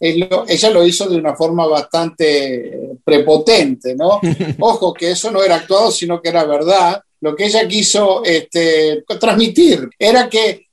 [0.00, 4.18] ella lo hizo de una forma bastante prepotente, ¿no?
[4.60, 7.02] Ojo, que eso no era actuado, sino que era verdad.
[7.20, 10.66] Lo que ella quiso este, transmitir era que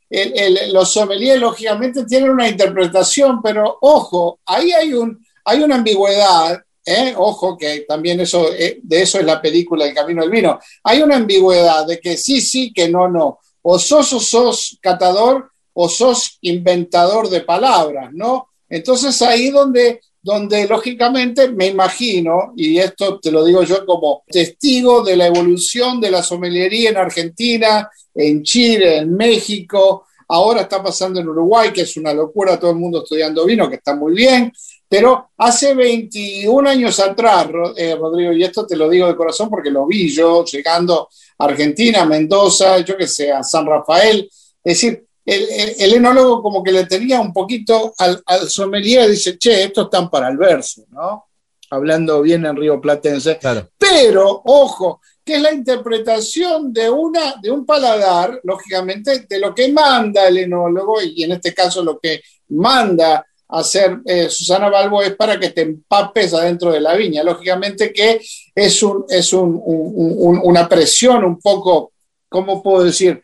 [0.72, 7.14] los sommeliers, lógicamente, tienen una interpretación, pero ojo, ahí hay, un, hay una ambigüedad ¿Eh?
[7.18, 10.58] Ojo que también eso, eh, de eso es la película El Camino del Vino.
[10.84, 13.40] Hay una ambigüedad de que sí, sí, que no, no.
[13.64, 18.52] O sos o sos catador o sos inventador de palabras, ¿no?
[18.70, 25.02] Entonces ahí donde, donde lógicamente me imagino, y esto te lo digo yo como testigo
[25.02, 31.22] de la evolución de la sommelería en Argentina, en Chile, en México, ahora está pasando
[31.22, 34.52] en Uruguay, que es una locura, todo el mundo estudiando vino, que está muy bien,
[34.90, 39.72] pero hace 21 años atrás, eh, Rodrigo, y esto te lo digo de corazón porque
[39.72, 44.30] lo vi yo llegando a Argentina, Mendoza, yo que sé, a San Rafael.
[44.62, 49.66] Es decir, el, enólogo como que le tenía un poquito al, al sommelier dice, che,
[49.66, 51.26] estos están para el verso, ¿no?
[51.70, 53.38] Hablando bien en Río Platense.
[53.78, 59.72] Pero, ojo, que es la interpretación de, una, de un paladar, lógicamente, de lo que
[59.74, 65.16] manda el enólogo, y en este caso lo que manda hacer eh, Susana Balbo es
[65.16, 67.24] para que te empapes adentro de la viña.
[67.24, 68.22] Lógicamente que
[68.56, 71.92] es, un, es una presión un poco,
[72.30, 73.22] ¿cómo puedo decir?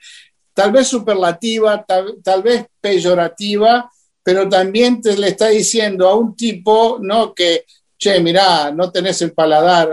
[0.53, 3.89] Tal vez superlativa, tal, vez peyorativa,
[4.21, 7.33] pero también te le está diciendo a un tipo, ¿no?
[7.33, 7.65] Que,
[7.97, 9.91] che, mirá, no tenés el paladar,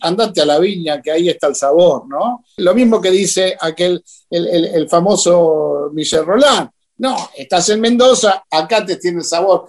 [0.00, 2.44] andate a la viña, que ahí está el sabor, ¿no?
[2.56, 8.84] Lo mismo que dice aquel, el, el famoso Michel Roland no, estás en Mendoza, acá
[8.84, 9.68] te tiene sabor.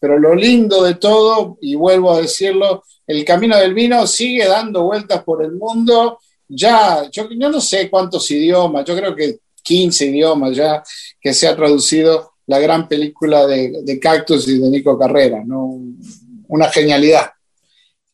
[0.00, 4.84] Pero lo lindo de todo, y vuelvo a decirlo, el camino del vino sigue dando
[4.84, 6.20] vueltas por el mundo.
[6.46, 10.82] Ya, yo, no sé cuántos idiomas, yo creo que 15 idiomas ya
[11.20, 15.78] que se ha traducido la gran película de, Cactus y de Nico Carrera, ¿no?
[16.48, 17.26] Una genialidad.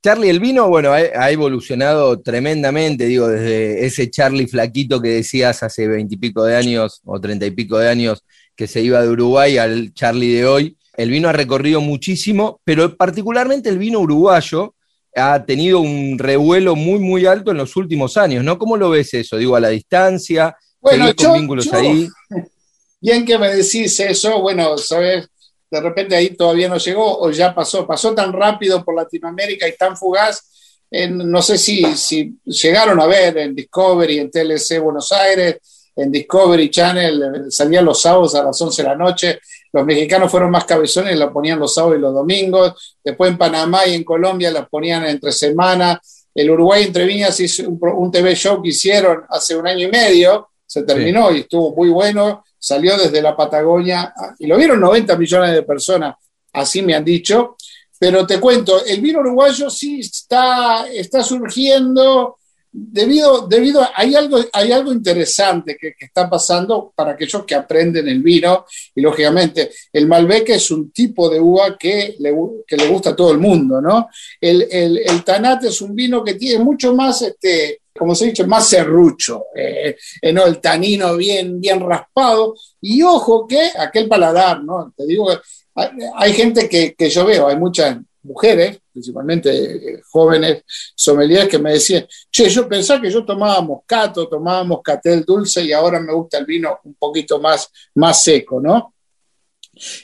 [0.02, 5.86] Charlie, el vino, bueno, ha, evolucionado tremendamente, digo, desde ese Charlie flaquito que decías hace
[5.86, 8.24] veintipico de años o treinta y pico de años
[8.56, 10.76] que se iba de Uruguay al Charlie de hoy.
[10.96, 14.74] El vino ha recorrido muchísimo, pero particularmente el vino uruguayo
[15.14, 18.58] ha tenido un revuelo muy, muy alto en los últimos años, ¿no?
[18.58, 19.36] ¿Cómo lo ves eso?
[19.36, 22.08] Digo, a la distancia, bueno, con vínculos ahí.
[23.00, 25.28] Bien que me decís eso, bueno, sabes,
[25.70, 29.76] de repente ahí todavía no llegó o ya pasó, pasó tan rápido por Latinoamérica y
[29.76, 30.42] tan fugaz.
[30.90, 35.56] no sé si, si llegaron a ver en Discovery, en TLC Buenos Aires,
[35.96, 39.40] en Discovery Channel, eh, salía los sábados a las 11 de la noche.
[39.72, 42.96] Los mexicanos fueron más cabezones, la ponían los sábados y los domingos.
[43.02, 46.00] Después en Panamá y en Colombia la ponían entre semana.
[46.34, 50.48] El Uruguay entre Viñas hizo un, TV show que hicieron hace un año y medio,
[50.74, 52.44] se terminó y estuvo muy bueno.
[52.58, 56.16] Salió desde la Patagonia y lo vieron 90 millones de personas,
[56.52, 57.56] así me han dicho.
[57.96, 62.38] Pero te cuento, el vino uruguayo sí está, está surgiendo
[62.72, 68.08] debido, debido a, hay algo, hay algo interesante que, está pasando para aquellos que aprenden
[68.08, 72.34] el vino y lógicamente el Malbec es un tipo de uva que le,
[72.66, 74.08] que le gusta a todo el mundo, ¿no?
[74.40, 78.44] El, el, el Tanat es un vino que tiene mucho más, este, como se dice,
[78.46, 79.96] más serrucho, eh, eh.
[80.20, 84.92] El tanino bien, bien raspado y ojo que aquel paladar, ¿no?
[84.96, 85.30] Te digo,
[85.74, 90.64] hay, hay gente que, que yo veo, hay muchas mujeres, principalmente eh, jóvenes
[90.96, 95.72] sommeliers, que me decían, che, yo pensaba que yo tomaba moscato, tomaba moscatel dulce y
[95.72, 98.93] ahora me gusta el vino un poquito más, más seco, ¿no?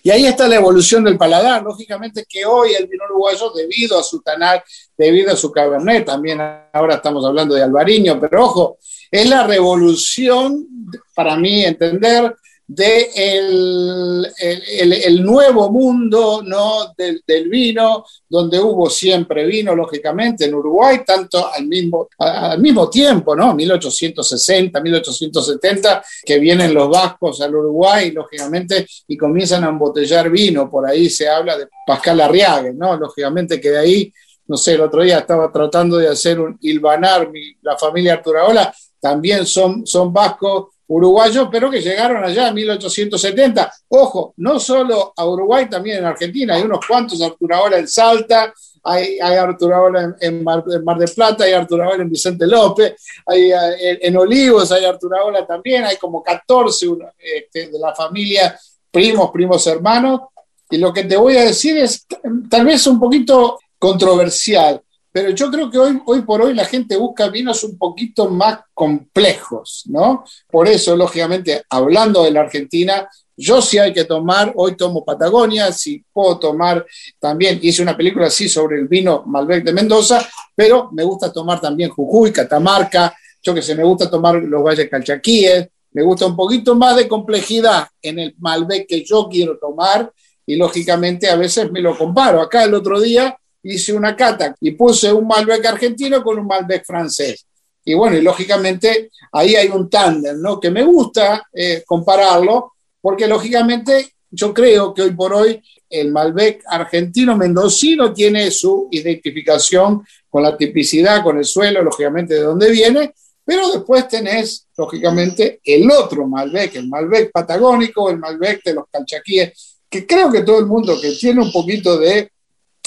[0.03, 1.63] Y ahí está la evolución del paladar.
[1.63, 4.65] Lógicamente que hoy el vino uruguayo, debido a su tanar,
[4.97, 6.41] debido a su cabernet, también
[6.73, 8.79] ahora estamos hablando de albariño, pero ojo,
[9.11, 10.67] es la revolución,
[11.15, 12.35] para mí entender,
[12.73, 16.95] de el, nuevo mundo ¿no?
[16.97, 23.35] Del, vino, donde hubo siempre vino, lógicamente, en Uruguay, tanto al mismo, al mismo tiempo,
[23.35, 23.55] ¿no?
[23.55, 30.71] 1860, 1870, que vienen los vascos al Uruguay, lógicamente, y comienzan a embotellar vino.
[30.71, 32.97] Por ahí se habla de Pascal Arriague, ¿no?
[32.97, 34.13] Lógicamente que de ahí,
[34.47, 39.45] no sé, el otro día estaba tratando de hacer un hilvanar, la familia Arturaola, también
[39.45, 43.73] son, son vascos uruguayos, pero que llegaron allá en 1870.
[43.89, 46.55] Ojo, no solo a Uruguay, también en Argentina.
[46.55, 52.03] Hay unos cuantos Arturaola en Salta, hay, hay Arturaola en, Mar, de Plata, hay Arturaola
[52.03, 56.87] en Vicente López, hay eh, en, Olivos, hay Arturaola también, hay como 14
[57.19, 58.59] este, de la familia,
[58.91, 60.23] primos, primos hermanos.
[60.69, 62.05] Y lo que te voy a decir es
[62.51, 64.83] tal vez un poquito controversial,
[65.13, 68.61] pero yo creo que hoy, hoy por hoy la gente busca vinos un poquito más
[68.73, 70.25] complejos, ¿no?
[70.49, 73.09] Por eso, lógicamente, hablando de la Argentina,
[73.43, 76.85] Yo sí hay que tomar, hoy tomo Patagonia, si puedo tomar
[77.19, 81.59] también, hice una película así sobre el vino Malbec de Mendoza, pero me gusta tomar
[81.59, 86.37] también Jujuy, Catamarca, yo que sé, me gusta tomar los valles calchaquíes, me gusta un
[86.37, 90.13] poquito más de complejidad en el Malbec que yo quiero tomar
[90.45, 92.43] y lógicamente a veces me lo comparo.
[92.43, 96.85] Acá el otro día hice una cata y puse un Malbec argentino con un Malbec
[96.85, 97.47] francés.
[97.85, 100.61] Y bueno, y lógicamente ahí hay un tándem, ¿no?
[100.61, 106.63] Que me gusta eh, compararlo, porque lógicamente yo creo que hoy por hoy el Malbec
[106.67, 113.13] argentino mendocino tiene su identificación con la tipicidad, con el suelo, lógicamente de dónde viene,
[113.45, 119.79] pero después tenés, lógicamente, el otro Malbec, el Malbec patagónico, el Malbec de los calchaquíes,
[119.89, 122.31] que creo que todo el mundo que tiene un poquito de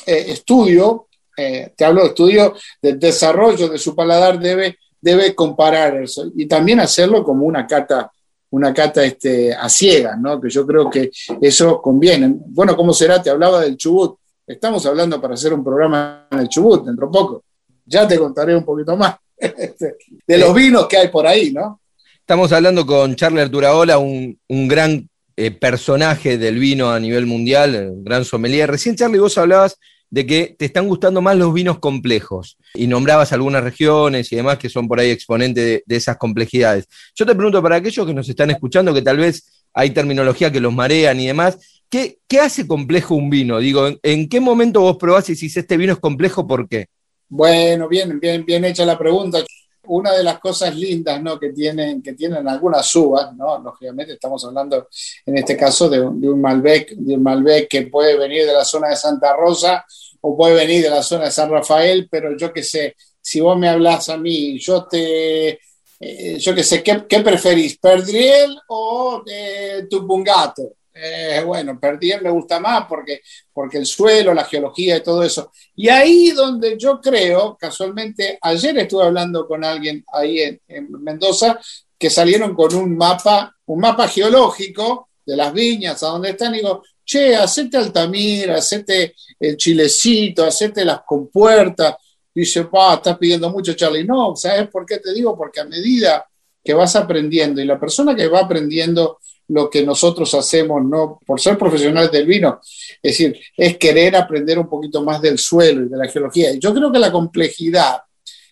[0.06, 6.01] eh, estudio, eh, te hablo de estudio del desarrollo de su paladar, debe, debe comparar
[6.01, 8.12] eso y también hacerlo como una cata
[8.54, 10.39] una cata este, a ciegas, ¿no?
[10.39, 11.10] que yo creo que
[11.41, 12.36] eso conviene.
[12.49, 13.20] Bueno, ¿cómo será?
[13.20, 14.16] Te hablaba del Chubut.
[14.45, 17.43] Estamos hablando para hacer un programa en el Chubut dentro de poco.
[17.84, 19.95] Ya te contaré un poquito más este,
[20.28, 21.82] de los vinos que hay por ahí, ¿no?
[22.20, 27.89] Estamos hablando con Charlie Arturaola, un, un gran eh, personaje del vino a nivel mundial,
[27.91, 28.69] un gran sommelier.
[28.69, 29.79] Recién, Charlie, vos hablabas
[30.13, 34.59] de que te están gustando más los vinos complejos y nombrabas algunas regiones y demás
[34.59, 36.88] que son por ahí exponentes de, esas complejidades.
[37.15, 40.59] Yo te pregunto para aquellos que nos están escuchando, que tal vez hay terminología que
[40.59, 43.57] los marean y demás, ¿qué, qué hace complejo un vino?
[43.57, 46.86] Digo, ¿en, qué momento vos probás y si este vino es complejo, por qué?
[47.27, 49.39] Bueno, bien, bien, bien hecha la pregunta
[49.86, 51.39] una de las cosas lindas ¿no?
[51.39, 53.59] que, tienen, que tienen algunas uvas, ¿no?
[53.59, 54.88] lógicamente estamos hablando
[55.25, 58.89] en este caso de, un Malbec, de un Malbec que puede venir de la zona
[58.89, 59.86] de Santa Rosa
[60.21, 63.57] o puede venir de la zona de San Rafael, pero yo qué sé, si vos
[63.57, 65.59] me hablas a mí, yo te,
[65.99, 70.75] eh, yo qué sé, ¿qué, ¿qué, preferís, Perdriel o eh, Tupungato?
[70.96, 73.22] Eh, bueno, Perdriel me gusta más porque,
[73.52, 75.52] porque el suelo, la geología y todo eso.
[75.76, 81.60] Y ahí donde yo creo, casualmente, ayer estuve hablando con alguien ahí en, Mendoza
[81.98, 86.58] que salieron con un mapa, un mapa geológico de las viñas, a donde están, y
[86.58, 91.96] digo, che, hacete Altamira, hacete el chilecito, hacete las compuertas.
[92.36, 94.04] Dice, pa, estás pidiendo mucho, Charlie.
[94.04, 95.38] No, ¿sabes por qué te digo?
[95.38, 96.26] Porque a medida
[96.64, 99.20] que vas aprendiendo y la persona que va aprendiendo
[99.50, 102.60] lo que nosotros hacemos, no por ser profesionales del vino,
[103.02, 106.52] es decir, es querer aprender un poquito más del suelo y de la geología.
[106.52, 108.02] Y yo creo que la complejidad,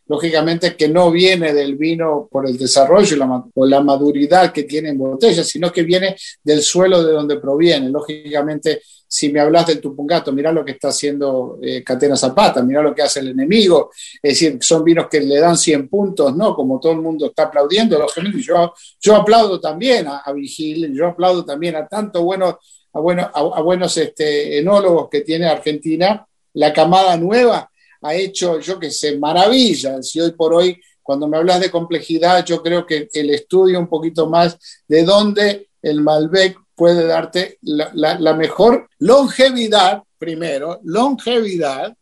[0.07, 3.17] lógicamente, que no viene del vino por el desarrollo
[3.55, 7.89] o la maduridad que tiene en botella, sino que viene del suelo de donde proviene.
[7.89, 12.81] Lógicamente, si me hablas del Tupungato, mira lo que está haciendo eh, Catena Zapata, mira
[12.81, 13.91] lo que hace el enemigo,
[14.21, 16.55] es decir, son vinos que le dan 100 puntos, ¿no?
[16.55, 21.43] Como todo el mundo está aplaudiendo, lógicamente, yo, yo aplaudo también a, Vigil, yo aplaudo
[21.43, 22.55] también a tanto buenos,
[22.93, 27.70] a, a, buenos este, enólogos que tiene Argentina, la camada nueva
[28.01, 32.45] ha hecho, yo qué sé, maravillas, y hoy por hoy, cuando me hablas de complejidad,
[32.45, 38.33] yo creo que el estudio un poquito más de dónde el Malbec puede darte la,
[38.33, 41.95] mejor longevidad, primero, longevidad,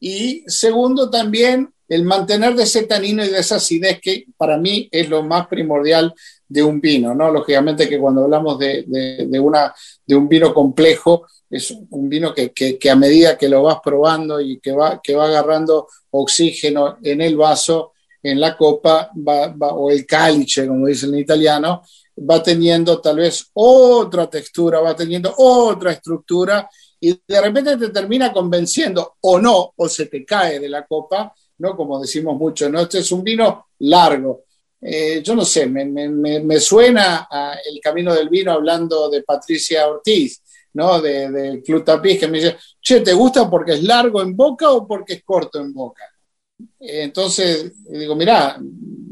[0.00, 4.88] y segundo también el mantener de ese tanino y de esa acidez que para mí
[4.90, 6.14] es lo más primordial
[6.48, 7.30] de un vino, ¿no?
[7.30, 8.84] Lógicamente que cuando hablamos de,
[9.40, 9.74] una,
[10.06, 14.58] de un vino complejo, es un vino que, a medida que lo vas probando y
[14.58, 17.92] que va, que va agarrando oxígeno en el vaso,
[18.22, 19.10] en la copa,
[19.72, 21.82] o el cálice, como dicen en italiano,
[22.18, 26.68] va teniendo tal vez otra textura, va teniendo otra estructura
[27.00, 31.34] y de repente te termina convenciendo o no, o se te cae de la copa,
[31.58, 31.76] ¿no?
[31.76, 32.80] Como decimos mucho, ¿no?
[32.80, 34.44] Este es un vino largo.
[34.86, 39.88] Eh, yo no sé, me, me, suena a el camino del vino hablando de Patricia
[39.88, 40.42] Ortiz,
[40.74, 41.00] ¿no?
[41.00, 44.86] De, Club Tapiz, que me dice, che, ¿te gusta porque es largo en boca o
[44.86, 46.04] porque es corto en boca?
[46.78, 48.60] Entonces, digo, mira,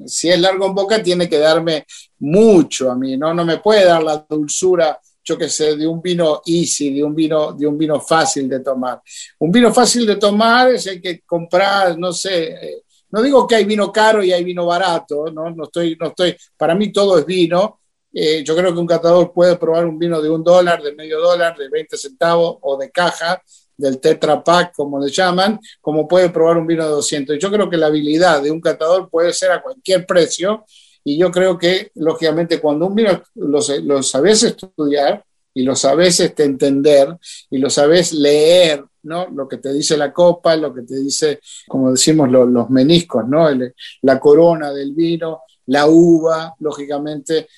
[0.04, 1.86] si es largo en boca, tiene que darme
[2.18, 3.32] mucho a mí, ¿no?
[3.32, 7.14] No me puede dar la dulzura, yo qué sé, de un vino easy, de un
[7.14, 9.00] vino, de un vino fácil de tomar.
[9.38, 13.56] Un vino fácil de tomar es el que comprar, no sé, eh, no digo que
[13.56, 15.50] hay vino caro y hay vino barato, ¿no?
[15.50, 17.78] No estoy, no estoy, para mí todo es vino.
[18.12, 21.20] Eh, yo creo que un catador puede probar un vino de un dólar, de medio
[21.20, 23.40] dólar, de 20 centavos o de caja,
[23.76, 27.38] del Tetra Pak, como le llaman, como puede probar un vino de 200.
[27.38, 30.64] Yo creo que la habilidad de un catador puede ser a cualquier precio
[31.04, 36.44] y yo creo que, lógicamente, cuando un vino lo, sabes estudiar y lo sabes este,
[36.44, 37.16] entender
[37.50, 39.28] y lo sabes leer, ¿no?
[39.30, 43.48] Lo que te dice la copa, lo que te dice, como decimos, los meniscos, ¿no?
[44.02, 47.48] la corona del vino, la uva, lógicamente,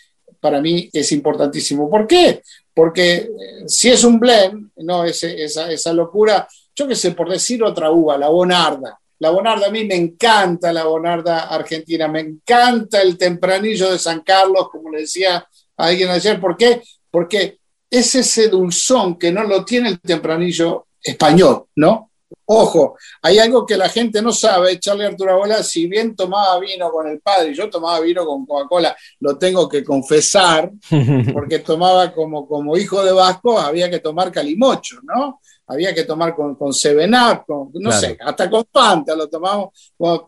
[0.40, 1.88] para mí es importantísimo.
[1.88, 2.42] ¿Por qué?
[2.74, 3.28] Porque eh,
[3.66, 8.18] si es un blend, no esa, esa locura, yo qué sé, por decir otra uva,
[8.18, 8.98] la bonarda.
[9.20, 14.20] La bonarda, a mí me encanta la bonarda argentina, me encanta el tempranillo de San
[14.20, 15.36] Carlos, como le decía
[15.76, 16.40] a alguien ayer.
[16.40, 16.82] ¿Por qué?
[17.10, 22.10] Porque es ese dulzón que no lo tiene el tempranillo español, ¿no?
[22.46, 26.90] Ojo, hay algo que la gente no sabe, Charlie Arturo Bola, si bien tomaba vino
[26.90, 30.70] con el padre yo tomaba vino con Coca-Cola, lo tengo que confesar,
[31.32, 35.40] porque tomaba como, como hijo de Vasco, había que tomar calimocho, ¿no?
[35.66, 36.72] Había que tomar con, con
[37.46, 39.70] con, no sé, hasta con Fanta lo tomamos,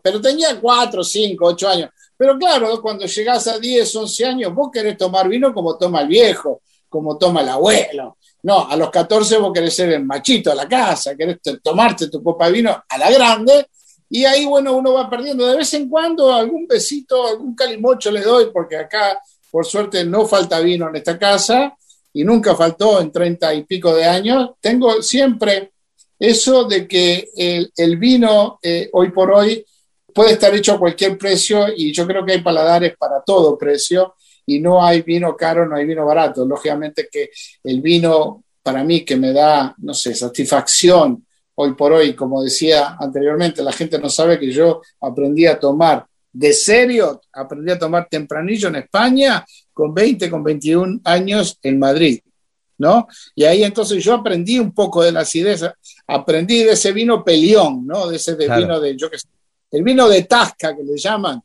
[0.01, 1.89] pero tenía 4, 5, 8 años.
[2.17, 6.07] Pero claro, cuando llegás a 10, 11 años, vos querés tomar vino como toma el
[6.07, 8.17] viejo, como toma el abuelo.
[8.47, 12.23] No, a los 14 vos querés ser el machito de la casa, querés tomarte tu
[12.23, 13.67] copa de vino a la grande,
[14.09, 15.45] y ahí, bueno, uno va perdiendo.
[15.45, 19.21] De vez en cuando algún besito, algún calimocho le doy, porque acá,
[19.51, 21.75] por suerte, no falta vino en esta casa,
[22.13, 24.51] y nunca faltó en treinta y pico de años.
[24.61, 25.73] Tengo siempre
[26.17, 27.27] eso de que
[27.75, 29.65] el, vino, eh, hoy por hoy,
[30.13, 34.15] puede estar hecho a cualquier precio, y yo creo que hay paladares para todo precio
[34.47, 36.45] y no hay vino caro, no hay vino barato.
[36.45, 37.29] Lógicamente que
[37.63, 41.25] el vino, para mí, que me da, no sé, satisfacción
[41.55, 46.05] hoy por hoy, como decía anteriormente, la gente no sabe que yo aprendí a tomar
[46.31, 52.19] de serio, aprendí a tomar tempranillo en España con 20, con 21 años en Madrid.
[52.79, 53.07] ¿No?
[53.33, 55.63] Y ahí entonces yo aprendí un poco de la acidez,
[56.05, 58.07] aprendí de ese vino pelión, ¿no?
[58.07, 59.27] De ese vino de, yo qué sé,
[59.71, 61.41] el vino de Tasca que le llaman,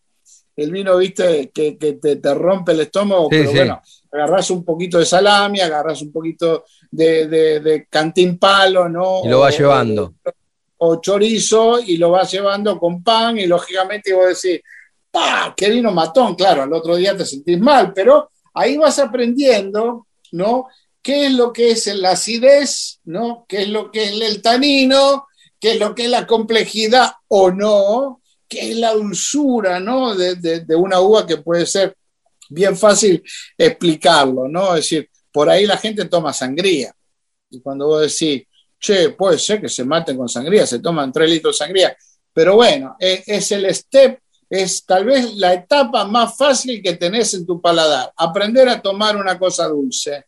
[0.57, 5.61] el vino, viste, que, te, rompe el estómago, pero bueno, agarras un poquito de salami,
[5.61, 9.23] agarras un poquito de, de, cantín palo, ¿no?
[9.25, 10.15] Y lo vas llevando.
[10.79, 14.61] O, chorizo y lo vas llevando con pan y lógicamente vos decís,
[15.11, 15.55] ¡pah!
[15.57, 16.35] ¡Qué vino matón!
[16.35, 20.67] Claro, al otro día te sentís mal, pero ahí vas aprendiendo, ¿no?
[21.01, 23.45] ¿Qué es lo que es la acidez, ¿no?
[23.49, 25.27] ¿Qué es lo que es el tanino?
[25.59, 28.22] ¿Qué es lo que es la complejidad o no?
[28.53, 30.15] Que es la dulzura, ¿no?
[30.15, 31.97] De, una uva que puede ser
[32.51, 33.23] bien fácil
[33.57, 34.75] explicarlo, ¿no?
[34.75, 36.95] Es decir, por ahí la gente toma sangría.
[37.51, 38.47] Y cuando vos decís,
[38.79, 41.97] che, puede ser que se maten con sangría, se toman tres litros de sangría.
[42.33, 44.19] Pero bueno, es, es el step,
[44.51, 49.17] es tal vez la etapa más fácil que tenés en tu paladar, aprender a tomar
[49.17, 50.27] una cosa dulce.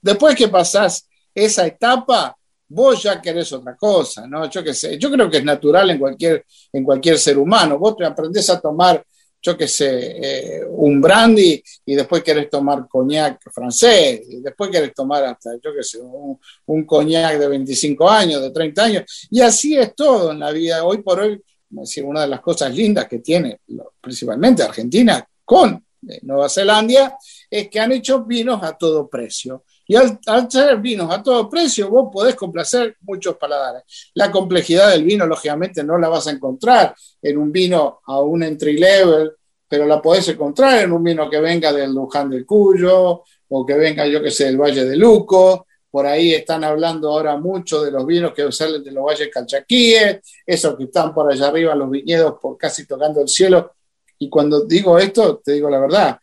[0.00, 2.36] Después que pasás esa etapa,
[2.68, 4.48] vos ya querés otra cosa, ¿no?
[4.48, 7.78] Yo qué sé, yo creo que es natural en cualquier, en cualquier ser humano.
[7.78, 9.04] Vos te aprendés a tomar,
[9.40, 14.94] yo qué sé, eh, un brandy y después querés tomar coñac francés, y después querés
[14.94, 19.28] tomar hasta, yo qué sé, un, un coñac de 25 años, de 30 años.
[19.30, 20.84] Y así es todo en la vida.
[20.84, 23.60] Hoy por hoy, decir, una de las cosas lindas que tiene
[24.00, 27.16] principalmente Argentina con eh, Nueva Zelanda
[27.50, 29.64] es que han hecho vinos a todo precio.
[29.86, 33.82] Y al, al vinos a todo precio, vos podés complacer muchos paladares.
[34.14, 38.42] La complejidad del vino, lógicamente, no la vas a encontrar en un vino a un
[38.42, 39.32] entry level,
[39.68, 43.74] pero la podés encontrar en un vino que venga del Luján del Cuyo o que
[43.74, 45.66] venga, yo que sé, del Valle de Luco.
[45.90, 50.20] Por ahí están hablando ahora mucho de los vinos que salen de los valles calchaquíes,
[50.44, 53.74] esos que están por allá arriba, los viñedos por casi tocando el cielo.
[54.18, 56.18] Y cuando digo esto, te digo la verdad,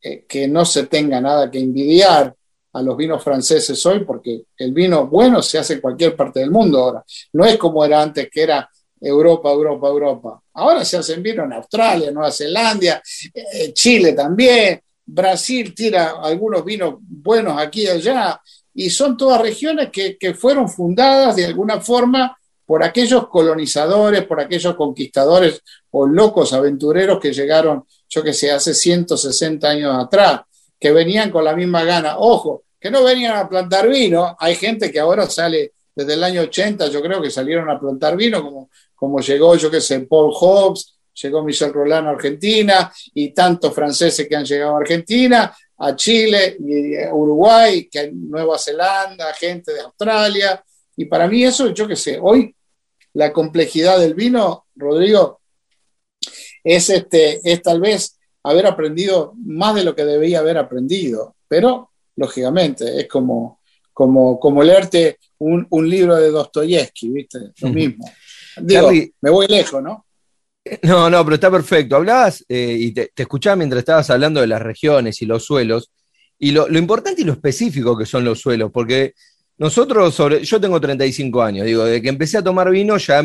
[0.00, 2.34] eh, que no se tenga nada que envidiar
[2.72, 6.50] a los vinos franceses hoy, porque el vino bueno se hace en cualquier parte del
[6.50, 7.04] mundo ahora.
[7.32, 8.68] No es como era antes, que era
[9.00, 10.42] Europa, Europa, Europa.
[10.54, 13.02] Ahora se hacen vino en Australia, Nueva Zelanda,
[13.34, 18.40] eh, Chile también, Brasil tira algunos vinos buenos aquí y allá,
[18.74, 24.40] y son todas regiones que, que fueron fundadas de alguna forma por aquellos colonizadores, por
[24.40, 25.60] aquellos conquistadores
[25.90, 30.42] o locos aventureros que llegaron, yo que sé, hace 160 años atrás
[30.80, 32.18] que venían con la misma gana.
[32.18, 34.34] Ojo, que no venían a plantar vino.
[34.40, 38.16] Hay gente que ahora sale desde el año 80, yo creo que salieron a plantar
[38.16, 43.34] vino, como, como llegó, yo qué sé, Paul Hobbes, llegó Michel Roland a Argentina y
[43.34, 49.34] tantos franceses que han llegado a Argentina, a Chile y Uruguay, que hay Nueva Zelanda,
[49.34, 50.64] gente de Australia.
[50.96, 52.54] Y para mí eso, yo qué sé, hoy
[53.14, 55.40] la complejidad del vino, Rodrigo,
[56.62, 61.90] es, este, es tal vez haber aprendido más de lo que debía haber aprendido, pero
[62.16, 63.60] lógicamente es como,
[63.92, 67.38] como, como leerte un, libro de Dostoyevsky, ¿viste?
[67.60, 68.10] Lo mismo.
[68.60, 70.06] Digo, me voy lejos, ¿no?
[70.82, 71.96] No, no, pero está perfecto.
[71.96, 75.90] Hablabas eh, y te, escuchaba mientras estabas hablando de las regiones y los suelos,
[76.38, 79.14] y lo, importante y lo específico que son los suelos, porque
[79.58, 83.22] nosotros, sobre, yo tengo 35 años, digo, de que empecé a tomar vino ya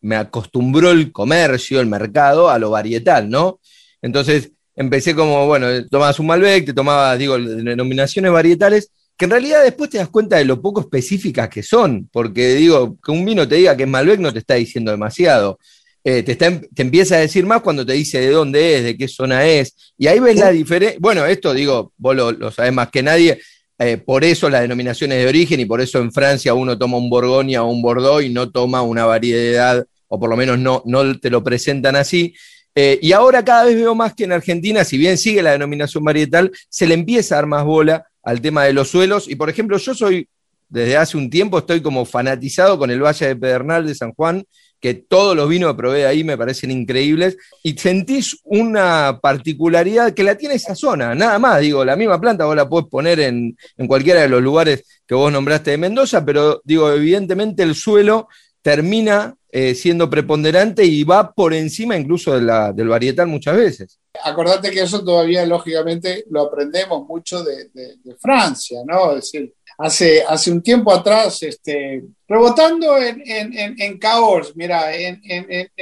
[0.00, 3.58] me acostumbró el comercio, el mercado a lo varietal, ¿no?
[4.06, 9.64] Entonces, empecé como, bueno, tomabas un Malbec, te tomabas, digo, denominaciones varietales, que en realidad
[9.64, 13.48] después te das cuenta de lo poco específicas que son, porque digo, que un vino
[13.48, 15.58] te diga que es Malbec no te está diciendo demasiado.
[16.04, 19.08] Eh, te, te, empieza a decir más cuando te dice de dónde es, de qué
[19.08, 20.98] zona es, y ahí ves la diferencia.
[21.00, 23.40] Bueno, esto digo, vos lo, sabés más que nadie,
[23.78, 27.10] eh, por eso las denominaciones de origen, y por eso en Francia uno toma un
[27.10, 31.18] Borgoña o un Bordeaux y no toma una variedad, o por lo menos no, no
[31.18, 32.34] te lo presentan así.
[32.78, 36.04] Eh, y ahora cada vez veo más que en Argentina, si bien sigue la denominación
[36.04, 39.28] varietal, se le empieza a dar más bola al tema de los suelos.
[39.28, 40.28] Y por ejemplo, yo soy,
[40.68, 44.44] desde hace un tiempo, estoy como fanatizado con el Valle de Pedernal de San Juan
[44.80, 50.22] que todos los vinos que probé ahí me parecen increíbles, y sentís una particularidad que
[50.22, 53.56] la tiene esa zona, nada más, digo, la misma planta vos la podés poner en,
[53.86, 58.28] cualquiera de los lugares que vos nombraste de Mendoza, pero digo, evidentemente el suelo
[58.66, 64.00] termina eh, siendo preponderante y va por encima incluso del varietal muchas veces.
[64.24, 69.10] Acordate que eso todavía, lógicamente, lo aprendemos mucho de, de Francia, ¿no?
[69.10, 75.22] Es decir, hace, hace un tiempo atrás, este, rebotando en, en, en, Cahors, mira, en,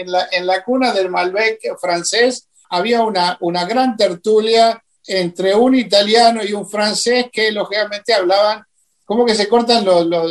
[0.05, 6.45] la, en la cuna del Malbec francés había una, una gran tertulia entre un italiano
[6.45, 8.63] y un francés que lógicamente hablaban,
[9.07, 9.87] como que se cortan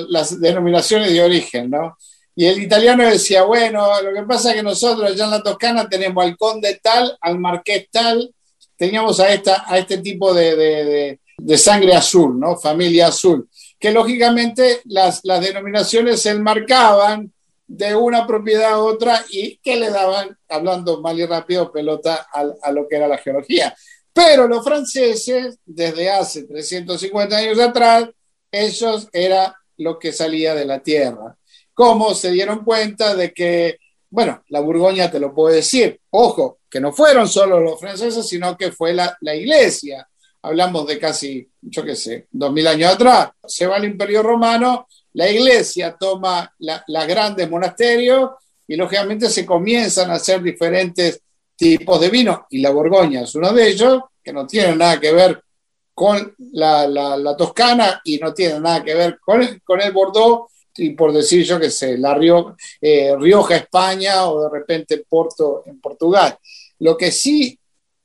[0.10, 1.98] las denominaciones de origen, ¿no?
[2.36, 5.88] Y el italiano decía, bueno, lo que pasa es que nosotros allá en la Toscana
[5.88, 8.34] tenemos al conde tal, al marqués tal,
[8.76, 12.58] teníamos a, esta, a este tipo de, de, de sangre azul, ¿no?
[12.58, 13.48] Familia azul
[13.84, 17.34] que lógicamente las, las denominaciones se enmarcaban
[17.68, 22.46] de una propiedad a otra y que le daban, hablando mal y rápido, pelota a,
[22.62, 23.76] a, lo que era la geología.
[24.14, 28.08] Pero los franceses, desde hace 350 años atrás,
[28.50, 31.36] ellos era lo que salía de la tierra.
[31.74, 36.80] ¿Cómo se dieron cuenta de que, bueno, la Burgoña te lo puedo decir, ojo, que
[36.80, 40.08] no fueron solo los franceses, sino que fue la, la iglesia.
[40.42, 44.88] Hablamos de casi, yo qué sé, dos mil años atrás, se va al Imperio Romano,
[45.14, 48.32] la iglesia toma los grandes monasterios
[48.68, 51.22] y lógicamente se comienzan a hacer diferentes
[51.56, 55.14] tipos de vino, y la Borgoña es uno de ellos, que no tiene nada que
[55.14, 55.44] ver
[55.94, 61.14] con la, Toscana y no tiene nada que ver con con el Bordeaux, y por
[61.14, 62.18] decir yo qué sé, la
[62.82, 66.38] eh, Rioja, España o de repente Porto en Portugal.
[66.80, 67.58] Lo que sí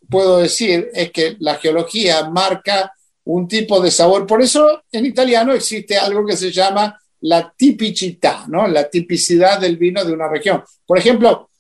[0.09, 2.93] puedo decir es que la geología marca
[3.25, 4.27] un tipo de sabor.
[4.27, 8.67] Por eso en italiano existe algo que se llama la tipicità, ¿no?
[8.69, 10.63] la tipicidad del vino de una región.
[10.87, 11.51] Por ejemplo,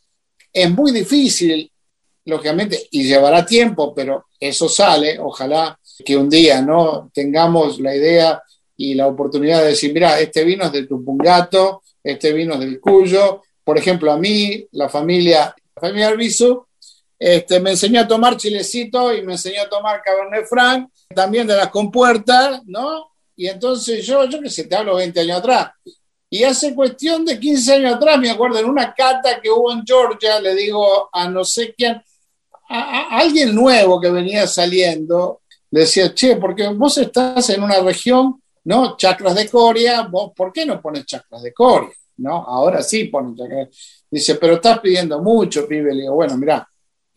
[0.52, 1.70] es muy difícil,
[2.24, 5.18] lógicamente, y llevará tiempo, pero eso sale.
[5.18, 7.10] Ojalá que un día ¿no?
[7.12, 8.42] tengamos la idea
[8.80, 12.80] y la oportunidad de decir, mira, este vino es de Tupungato, este vino es del
[12.80, 13.42] Cuyo.
[13.64, 16.64] Por ejemplo, a mí, la familia, la familia Arbizu,
[17.18, 21.56] este, me enseñó a tomar chilecito y me enseñó a tomar Cabernet Franc, también de
[21.56, 23.10] las compuertas, ¿no?
[23.34, 25.70] Y entonces yo, yo que sé, te hablo 20 años atrás.
[26.30, 29.84] Y hace cuestión de 15 años atrás, me acuerdo, en una cata que hubo en
[29.84, 32.00] Georgia, le digo a no sé quién,
[32.68, 35.40] a, alguien nuevo que venía saliendo,
[35.72, 38.98] le decía, che, porque vos estás en una región, ¿no?
[38.98, 41.88] Chacras de Coria, vos, ¿por qué no pones chacras de Coria?
[42.18, 42.44] ¿No?
[42.44, 43.68] Ahora sí ponen chacras.
[44.10, 45.94] Dice, pero estás pidiendo mucho, pibe.
[45.94, 46.68] Le digo, bueno, mira,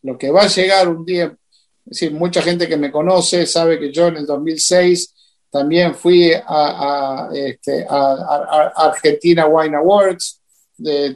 [0.04, 1.36] lo que va a llegar un día, es
[1.84, 5.14] decir, mucha gente que me conoce sabe que yo en el 2006
[5.50, 10.40] también fui a, este, Argentina Wine Awards,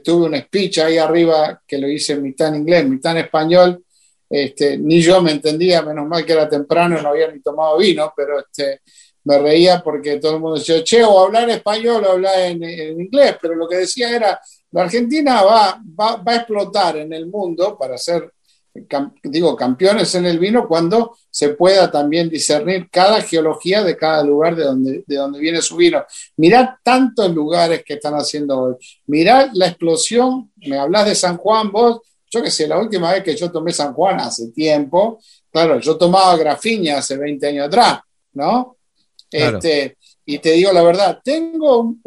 [0.03, 3.85] tuve un speech ahí arriba que lo hice mitad en inglés, mitad en español,
[4.29, 8.11] este, ni yo me entendía, menos mal que era temprano, no había ni tomado vino,
[8.13, 8.81] pero este,
[9.25, 13.35] me reía porque todo el mundo decía, che, o hablar español o hablar en, inglés,
[13.41, 14.39] pero lo que decía era,
[14.71, 18.31] la Argentina va, va, va, a explotar en el mundo para ser
[19.23, 24.55] digo, campeones en el vino cuando se pueda también discernir cada geología de cada lugar
[24.55, 26.03] de donde, de donde viene su vino.
[26.37, 28.75] Mirad tantos lugares que están haciendo hoy.
[29.07, 33.23] Mirad la explosión, me hablas de San Juan, vos, yo que sé, la última vez
[33.23, 35.19] que yo tomé San Juan hace tiempo,
[35.49, 37.99] claro, yo tomaba grafiña hace 20 años atrás,
[38.33, 38.75] ¿no?
[39.29, 42.01] Este, y te digo la verdad, tengo un,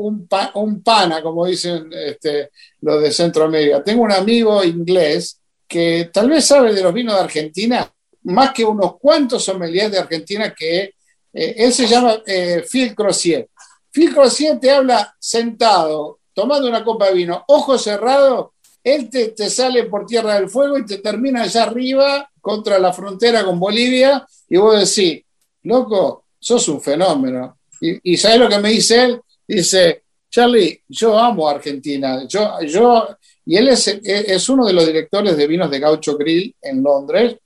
[0.54, 2.50] un, pana, como dicen este,
[2.80, 7.20] los de Centroamérica, tengo un amigo inglés que tal vez sabe de los vinos de
[7.20, 7.92] Argentina
[8.24, 10.94] más que unos cuantos sommeliers de Argentina que
[11.32, 13.48] eh, él se llama eh, Phil Crocier.
[13.90, 18.50] Phil Crocier te habla sentado, tomando una copa de vino, ojos cerrados,
[18.84, 23.44] él te, sale por Tierra del Fuego y te termina allá arriba contra la frontera
[23.44, 25.24] con Bolivia y vos decís,
[25.62, 27.58] loco, sos un fenómeno.
[27.80, 29.20] Y, ¿sabes lo que me dice él?
[29.46, 32.26] Dice, Charlie, yo amo Argentina.
[32.26, 33.06] Yo, yo
[33.44, 37.36] y él es, es, uno de los directores de vinos de Gaucho Grill en Londres.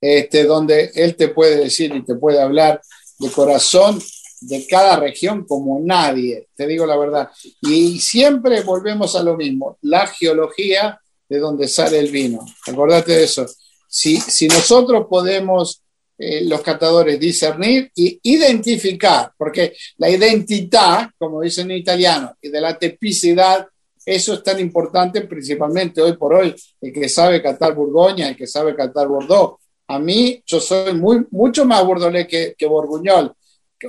[0.00, 2.80] este, donde él te puede decir y te puede hablar
[3.18, 3.98] de corazón
[4.40, 7.30] de cada región como nadie, te digo la verdad.
[7.62, 12.44] Y siempre volvemos a lo mismo, la geología de donde sale el vino.
[12.66, 13.46] Acordate de eso.
[13.88, 15.82] Si, si nosotros podemos,
[16.18, 22.60] eh, los catadores, discernir e identificar, porque la identidad, como dicen en italiano, y de
[22.60, 23.66] la tipicidad,
[24.04, 28.46] eso es tan importante principalmente hoy por hoy, el que sabe catar Borgoña, el que
[28.46, 29.58] sabe catar Bordeaux.
[29.88, 33.34] A mí, yo soy muy, mucho más bordolé que, que borguñol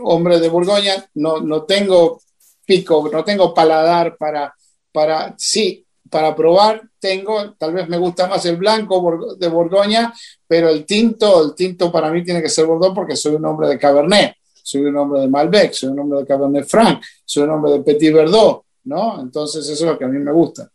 [0.04, 2.22] hombre de Borgoña, no, no tengo
[2.66, 4.54] pico, no tengo paladar para,
[4.92, 10.14] para, sí, para probar tengo, tal vez me gusta más el blanco de Borgoña,
[10.48, 13.68] pero el tinto, el tinto para mí tiene que ser Bordeaux porque soy un hombre
[13.68, 17.52] de Cabernet, soy un hombre de Malbec, soy un hombre de Cabernet Franc, soy un
[17.52, 19.22] hombre de Petit Verdot, ¿no?
[19.22, 20.70] Entonces eso es lo que a mí me gusta.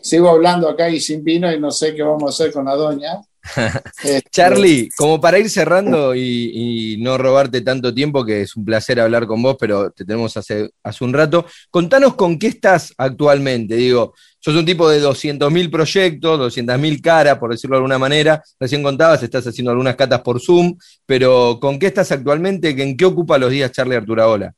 [0.00, 2.74] Sigo hablando acá y sin vino y no sé qué vamos a hacer con la
[2.74, 3.20] doña,
[4.30, 9.26] Charlie, como para ir cerrando y, no robarte tanto tiempo, que es un placer hablar
[9.26, 13.74] con vos, pero te tenemos hace, hace un rato, contanos con qué estás actualmente.
[13.74, 18.42] Digo, sos un tipo de 200.000 proyectos, 200.000 caras, por decirlo de alguna manera.
[18.60, 22.70] Recién contabas, estás haciendo algunas catas por Zoom, pero ¿con qué estás actualmente?
[22.70, 24.54] ¿En qué ocupa los días Charlie Arturaola?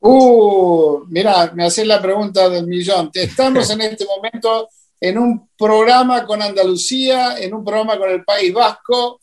[0.00, 3.10] Uh, mira, me haces la pregunta del millón.
[3.12, 4.68] Estamos en este momento
[5.08, 9.20] en un programa con Andalucía, en un programa con el País Vasco,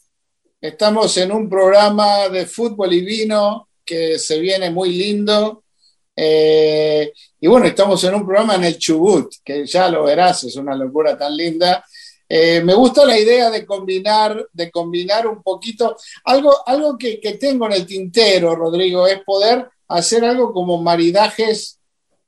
[0.62, 5.64] estamos en un programa de fútbol y vino que se viene muy lindo.
[6.16, 7.12] Eh,
[7.42, 10.74] y bueno, estamos en un programa en el Chubut, que ya lo verás, es una
[10.74, 11.84] locura tan linda.
[12.30, 17.66] Eh, me gusta la idea de combinar, de combinar un poquito, algo, algo que, tengo
[17.66, 21.78] en el tintero, Rodrigo, es poder hacer algo como maridajes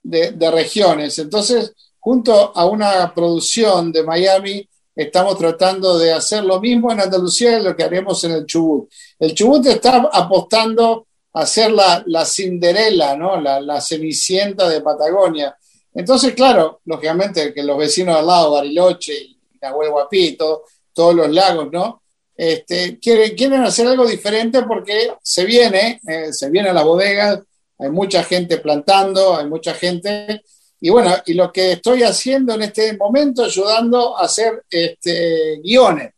[0.03, 1.17] de, de regiones.
[1.19, 1.73] Entonces,
[2.05, 7.63] junto a una producción de Miami, estamos tratando de hacer lo mismo en Andalucía y
[7.63, 8.91] lo que haremos en el Chubut.
[9.17, 13.41] El Chubut está apostando a hacer la, la Cinderela, ¿no?
[13.41, 15.57] la, la cenicienta de Patagonia.
[15.95, 21.69] Entonces, claro, lógicamente que los vecinos al lado, Bariloche y Nahuel Guapito, todos los lagos,
[21.71, 22.03] ¿no?
[22.37, 27.39] Este, quieren, quieren hacer algo diferente porque se viene, eh, se viene a las bodegas,
[27.79, 30.43] hay mucha gente plantando, hay mucha gente
[30.79, 36.11] y bueno, y lo que estoy haciendo en este momento, ayudando a hacer este, guiones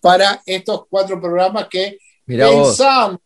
[0.00, 3.20] para estos cuatro programas que pensamos,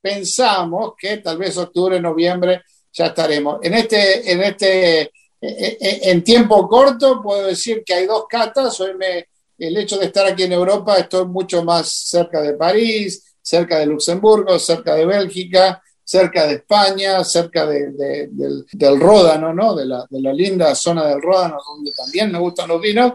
[0.00, 2.62] pensamos que tal vez octubre, noviembre
[2.92, 3.60] ya estaremos.
[3.62, 5.10] En este, en este, eh,
[5.40, 8.78] eh, en tiempo corto puedo decir que hay dos catas.
[8.80, 13.36] Hoy me, el hecho de estar aquí en Europa, estoy mucho más cerca de París,
[13.40, 18.66] cerca de Luxemburgo, cerca de Bélgica, cerca de España, cerca del,
[18.98, 19.76] Ródano, ¿no?
[19.76, 23.12] De la, linda zona del Ródano, donde también me gustan los vinos,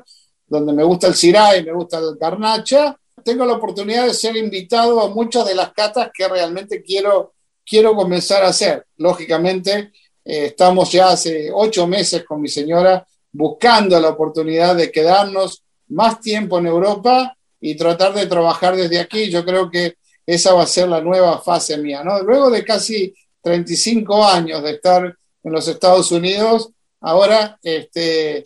[0.47, 2.97] donde me gusta el Syrah y me gusta el Garnacha.
[3.21, 7.33] Tengo la oportunidad de ser invitado a muchas de las catas que realmente quiero,
[7.65, 8.85] quiero comenzar a hacer.
[8.95, 9.91] Lógicamente,
[10.23, 16.21] eh, estamos ya hace ocho meses con mi señora buscando la oportunidad de quedarnos más
[16.21, 19.29] tiempo en Europa y tratar de trabajar desde aquí.
[19.29, 22.21] Yo creo que esa va a ser la nueva fase mía, ¿no?
[22.21, 26.69] Luego de casi 35 años de estar en los Estados Unidos,
[27.01, 28.43] ahora, este,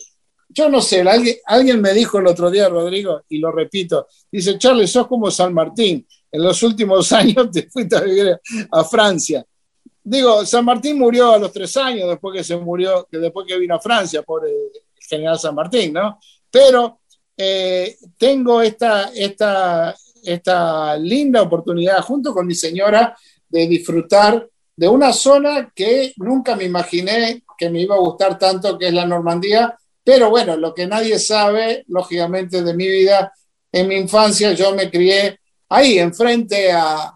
[0.48, 1.02] yo no sé,
[1.46, 5.54] alguien, me dijo el otro día, Rodrigo, y lo repito, dice, Charlie, sos como San
[5.54, 8.38] Martín, en los últimos años te fuiste a vivir
[8.70, 9.44] a Francia.
[10.02, 13.74] Digo, San Martín murió a los tres años después que se murió, después que vino
[13.74, 16.18] a Francia, por el general San Martín, ¿no?
[16.50, 17.00] Pero
[17.36, 19.94] eh, tengo esta, esta,
[20.24, 23.16] esta linda oportunidad junto con mi señora
[23.48, 28.78] de disfrutar de una zona que nunca me imaginé que me iba a gustar tanto,
[28.78, 33.34] que es la Normandía, pero bueno, lo que nadie sabe, lógicamente, de mi vida,
[33.70, 37.14] en mi infancia yo me crié ahí, enfrente a,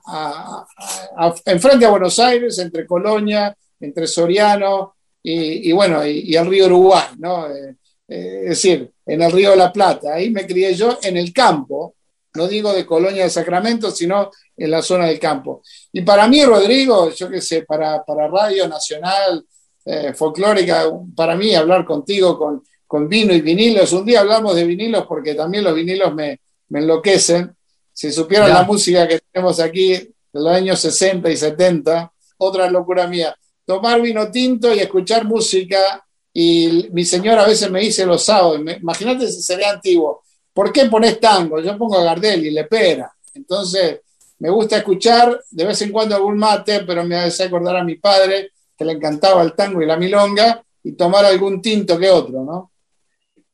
[1.46, 7.48] enfrente a Buenos Aires, entre Colonia, entre Soriano y, bueno, y, el río Uruguay, ¿no?
[7.48, 7.76] Eh,
[8.06, 10.12] eh, es decir, en el río de la Plata.
[10.12, 11.94] Ahí me crié yo en el campo,
[12.34, 15.62] no digo de Colonia de Sacramento, sino en la zona del campo.
[15.92, 19.44] Y para mí, Rodrigo, yo qué sé, para, para Radio Nacional,
[19.84, 24.64] eh, folclórica, para mí hablar contigo con, con vino y vinilos, un día hablamos de
[24.64, 27.54] vinilos porque también los vinilos me, me enloquecen.
[27.92, 33.06] Si supieran la música que tenemos aquí de los años 60 y 70, otra locura
[33.06, 33.36] mía.
[33.64, 36.04] Tomar vino tinto y escuchar música.
[36.32, 40.24] Y mi señora a veces me dice los sábados, imagínate si sería antiguo,
[40.54, 41.60] ¿Por qué pones tango?
[41.60, 43.12] Yo pongo a Gardel y le pera.
[43.34, 44.00] Entonces,
[44.38, 47.96] me gusta escuchar de vez en cuando algún mate, pero me hace acordar a mi
[47.96, 52.44] padre que le encantaba el tango y la milonga y tomar algún tinto que otro,
[52.44, 52.70] ¿no?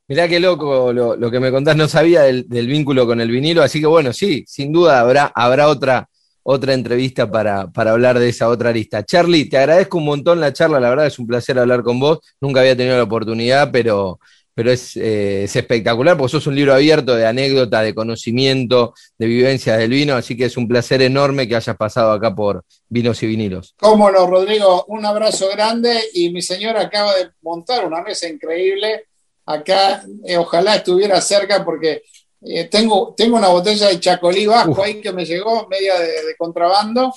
[0.09, 3.81] Mirá qué loco lo, que me contás, no sabía del, vínculo con el vinilo, así
[3.81, 6.09] que bueno, sí, sin duda habrá, otra,
[6.43, 9.05] otra entrevista para, para, hablar de esa otra lista.
[9.05, 12.19] Charlie, te agradezco un montón la charla, la verdad es un placer hablar con vos,
[12.41, 14.19] nunca había tenido la oportunidad, pero,
[14.55, 19.27] pero es, eh, es espectacular porque sos un libro abierto de anécdota, de conocimiento, de
[19.27, 23.23] vivencias del vino, así que es un placer enorme que hayas pasado acá por Vinos
[23.23, 23.75] y Vinilos.
[23.79, 29.07] Cómo no, Rodrigo, un abrazo grande y mi señora acaba de montar una mesa increíble
[29.47, 32.03] acá, eh, ojalá estuviera cerca porque
[32.43, 37.13] eh, tengo, tengo una botella de chacolí vasco ahí que me llegó, media de, contrabando,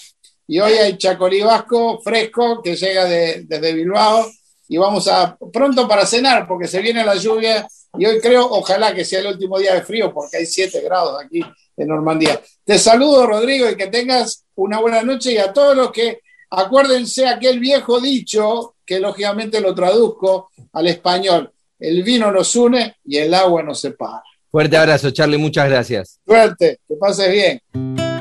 [0.48, 4.26] y hoy hay chacolí vasco fresco que llega desde Bilbao
[4.68, 8.93] y vamos a pronto para cenar porque se viene la lluvia y hoy creo, ojalá
[8.93, 11.41] que sea el último día de frío porque hay 7 grados aquí
[11.78, 12.41] en Normandía.
[12.64, 17.28] Te saludo Rodrigo y que tengas una buena noche y a todos los que acuérdense
[17.28, 21.53] aquel viejo dicho que lógicamente lo traduzco al español
[21.84, 24.24] el vino nos une y el agua nos separa.
[24.49, 26.20] Fuerte abrazo, Charlie, muchas gracias.
[26.26, 28.12] Suerte, que pases bien.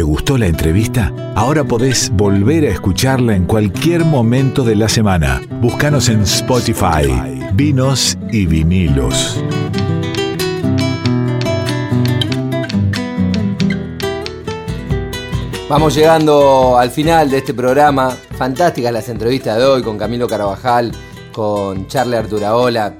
[0.00, 1.12] ¿Te gustó la entrevista?
[1.34, 5.42] Ahora podés volver a escucharla en cualquier momento de la semana.
[5.60, 7.04] Búscanos en Spotify,
[7.52, 9.44] Vinos y Vinilos.
[15.68, 18.16] Vamos llegando al final de este programa.
[18.38, 20.92] Fantásticas las entrevistas de hoy con Camilo Carabajal
[21.30, 22.94] con Charlie Arturaola,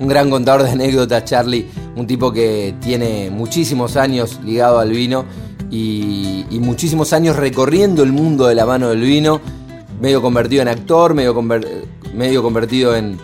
[0.00, 5.26] un gran contador de anécdotas, Charlie, un tipo que tiene muchísimos años ligado al vino
[5.70, 9.40] y, muchísimos años recorriendo el mundo de la mano del vino,
[10.00, 11.34] medio convertido en actor, medio,
[12.14, 13.18] medio convertido en,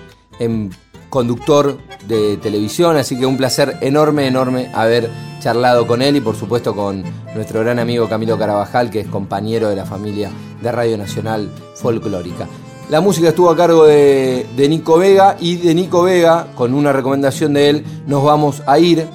[1.08, 1.78] conductor
[2.08, 6.74] de televisión, así que un placer enorme, enorme haber charlado con él y por supuesto
[6.74, 10.30] con nuestro gran amigo Camilo Carabajal, que es compañero de la familia
[10.62, 12.48] de Radio Nacional Folclórica.
[12.88, 17.54] La música estuvo a cargo de, Nico Vega y de Nico Vega, con una recomendación
[17.54, 19.06] de él, nos vamos a ir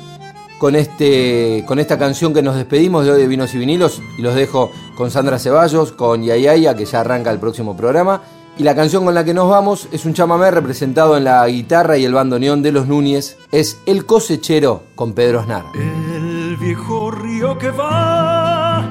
[0.57, 4.21] con, este, con esta canción que nos despedimos de hoy de Vinos y Vinilos y
[4.21, 8.21] los dejo con Sandra Ceballos, con Yayaya, que ya arranca el próximo programa.
[8.57, 11.97] Y la canción con la que nos vamos es un chamamé representado en la guitarra
[11.97, 15.65] y el bandoneón de los Núñez, es El cosechero con Pedro Aznar.
[15.75, 18.89] El viejo río que va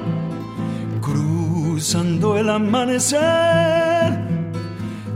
[1.01, 3.19] cruzando el amanecer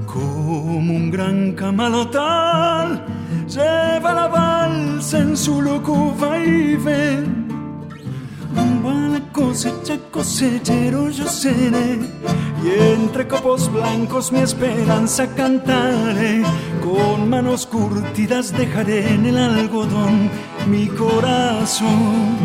[0.04, 3.06] como un gran camalotal,
[3.50, 7.48] lleva la balsa en su loco vaivén.
[8.84, 11.98] Va la cosecha, cosechero yo seré,
[12.64, 16.42] y entre copos blancos mi esperanza cantaré.
[16.80, 20.30] Con manos curtidas dejaré en el algodón
[20.66, 22.38] mi corazón.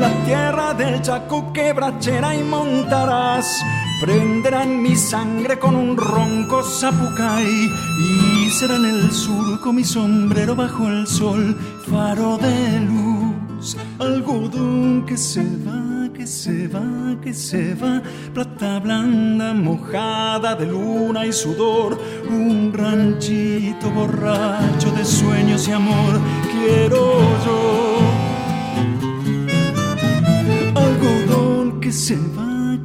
[0.00, 3.62] La tierra del Chaco quebrachera y montarás
[4.02, 11.06] prenderán mi sangre con un ronco zapucay y serán el surco mi sombrero bajo el
[11.06, 11.56] sol,
[11.88, 18.02] faro de luz, algodón que se va, que se va, que se va,
[18.34, 21.96] plata blanda mojada de luna y sudor,
[22.28, 28.00] un ranchito borracho de sueños y amor, quiero yo.
[30.74, 32.51] Algodón que se va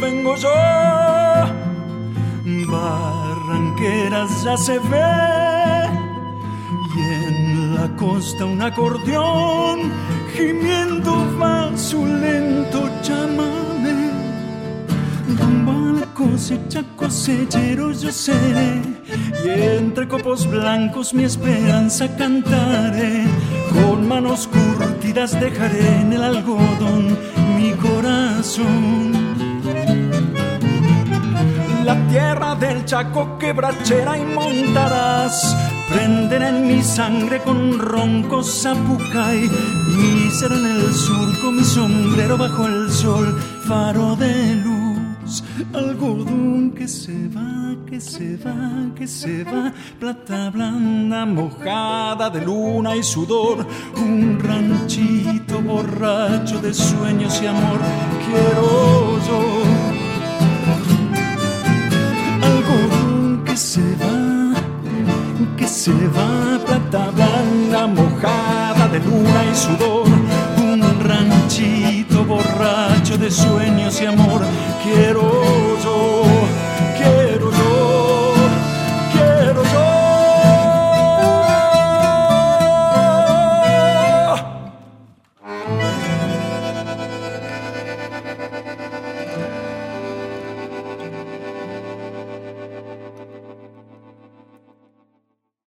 [0.00, 0.48] Vengo yo.
[2.70, 5.88] Barranqueras ya se ve
[6.96, 9.92] y en la costa un acordeón
[10.34, 14.10] gimiendo va su lento chamame.
[15.38, 18.82] Rumbo la cosecha, cosechero yo seré
[19.44, 19.48] y
[19.78, 23.24] entre copos blancos mi esperanza cantaré.
[23.72, 27.16] Con manos curtidas dejaré en el algodón
[27.56, 29.09] mi corazón
[31.90, 35.56] la tierra del Chaco quebrachera y montarás.
[35.88, 39.50] Prenden en mi sangre con ronco zapucay
[39.98, 43.26] y será en el surco mi sombrero bajo el sol,
[43.66, 45.42] faro de luz.
[45.72, 52.94] algodón que se va, que se va, que se va, plata blanda mojada de luna
[52.94, 53.66] y sudor,
[53.96, 57.80] un ranchito borracho de sueños y amor,
[58.24, 59.69] quiero yo.
[65.80, 67.10] Se va, plata
[67.86, 70.08] mojada de luna y sudor,
[70.58, 74.42] un ranchito borracho de sueños y amor,
[74.82, 75.78] quiero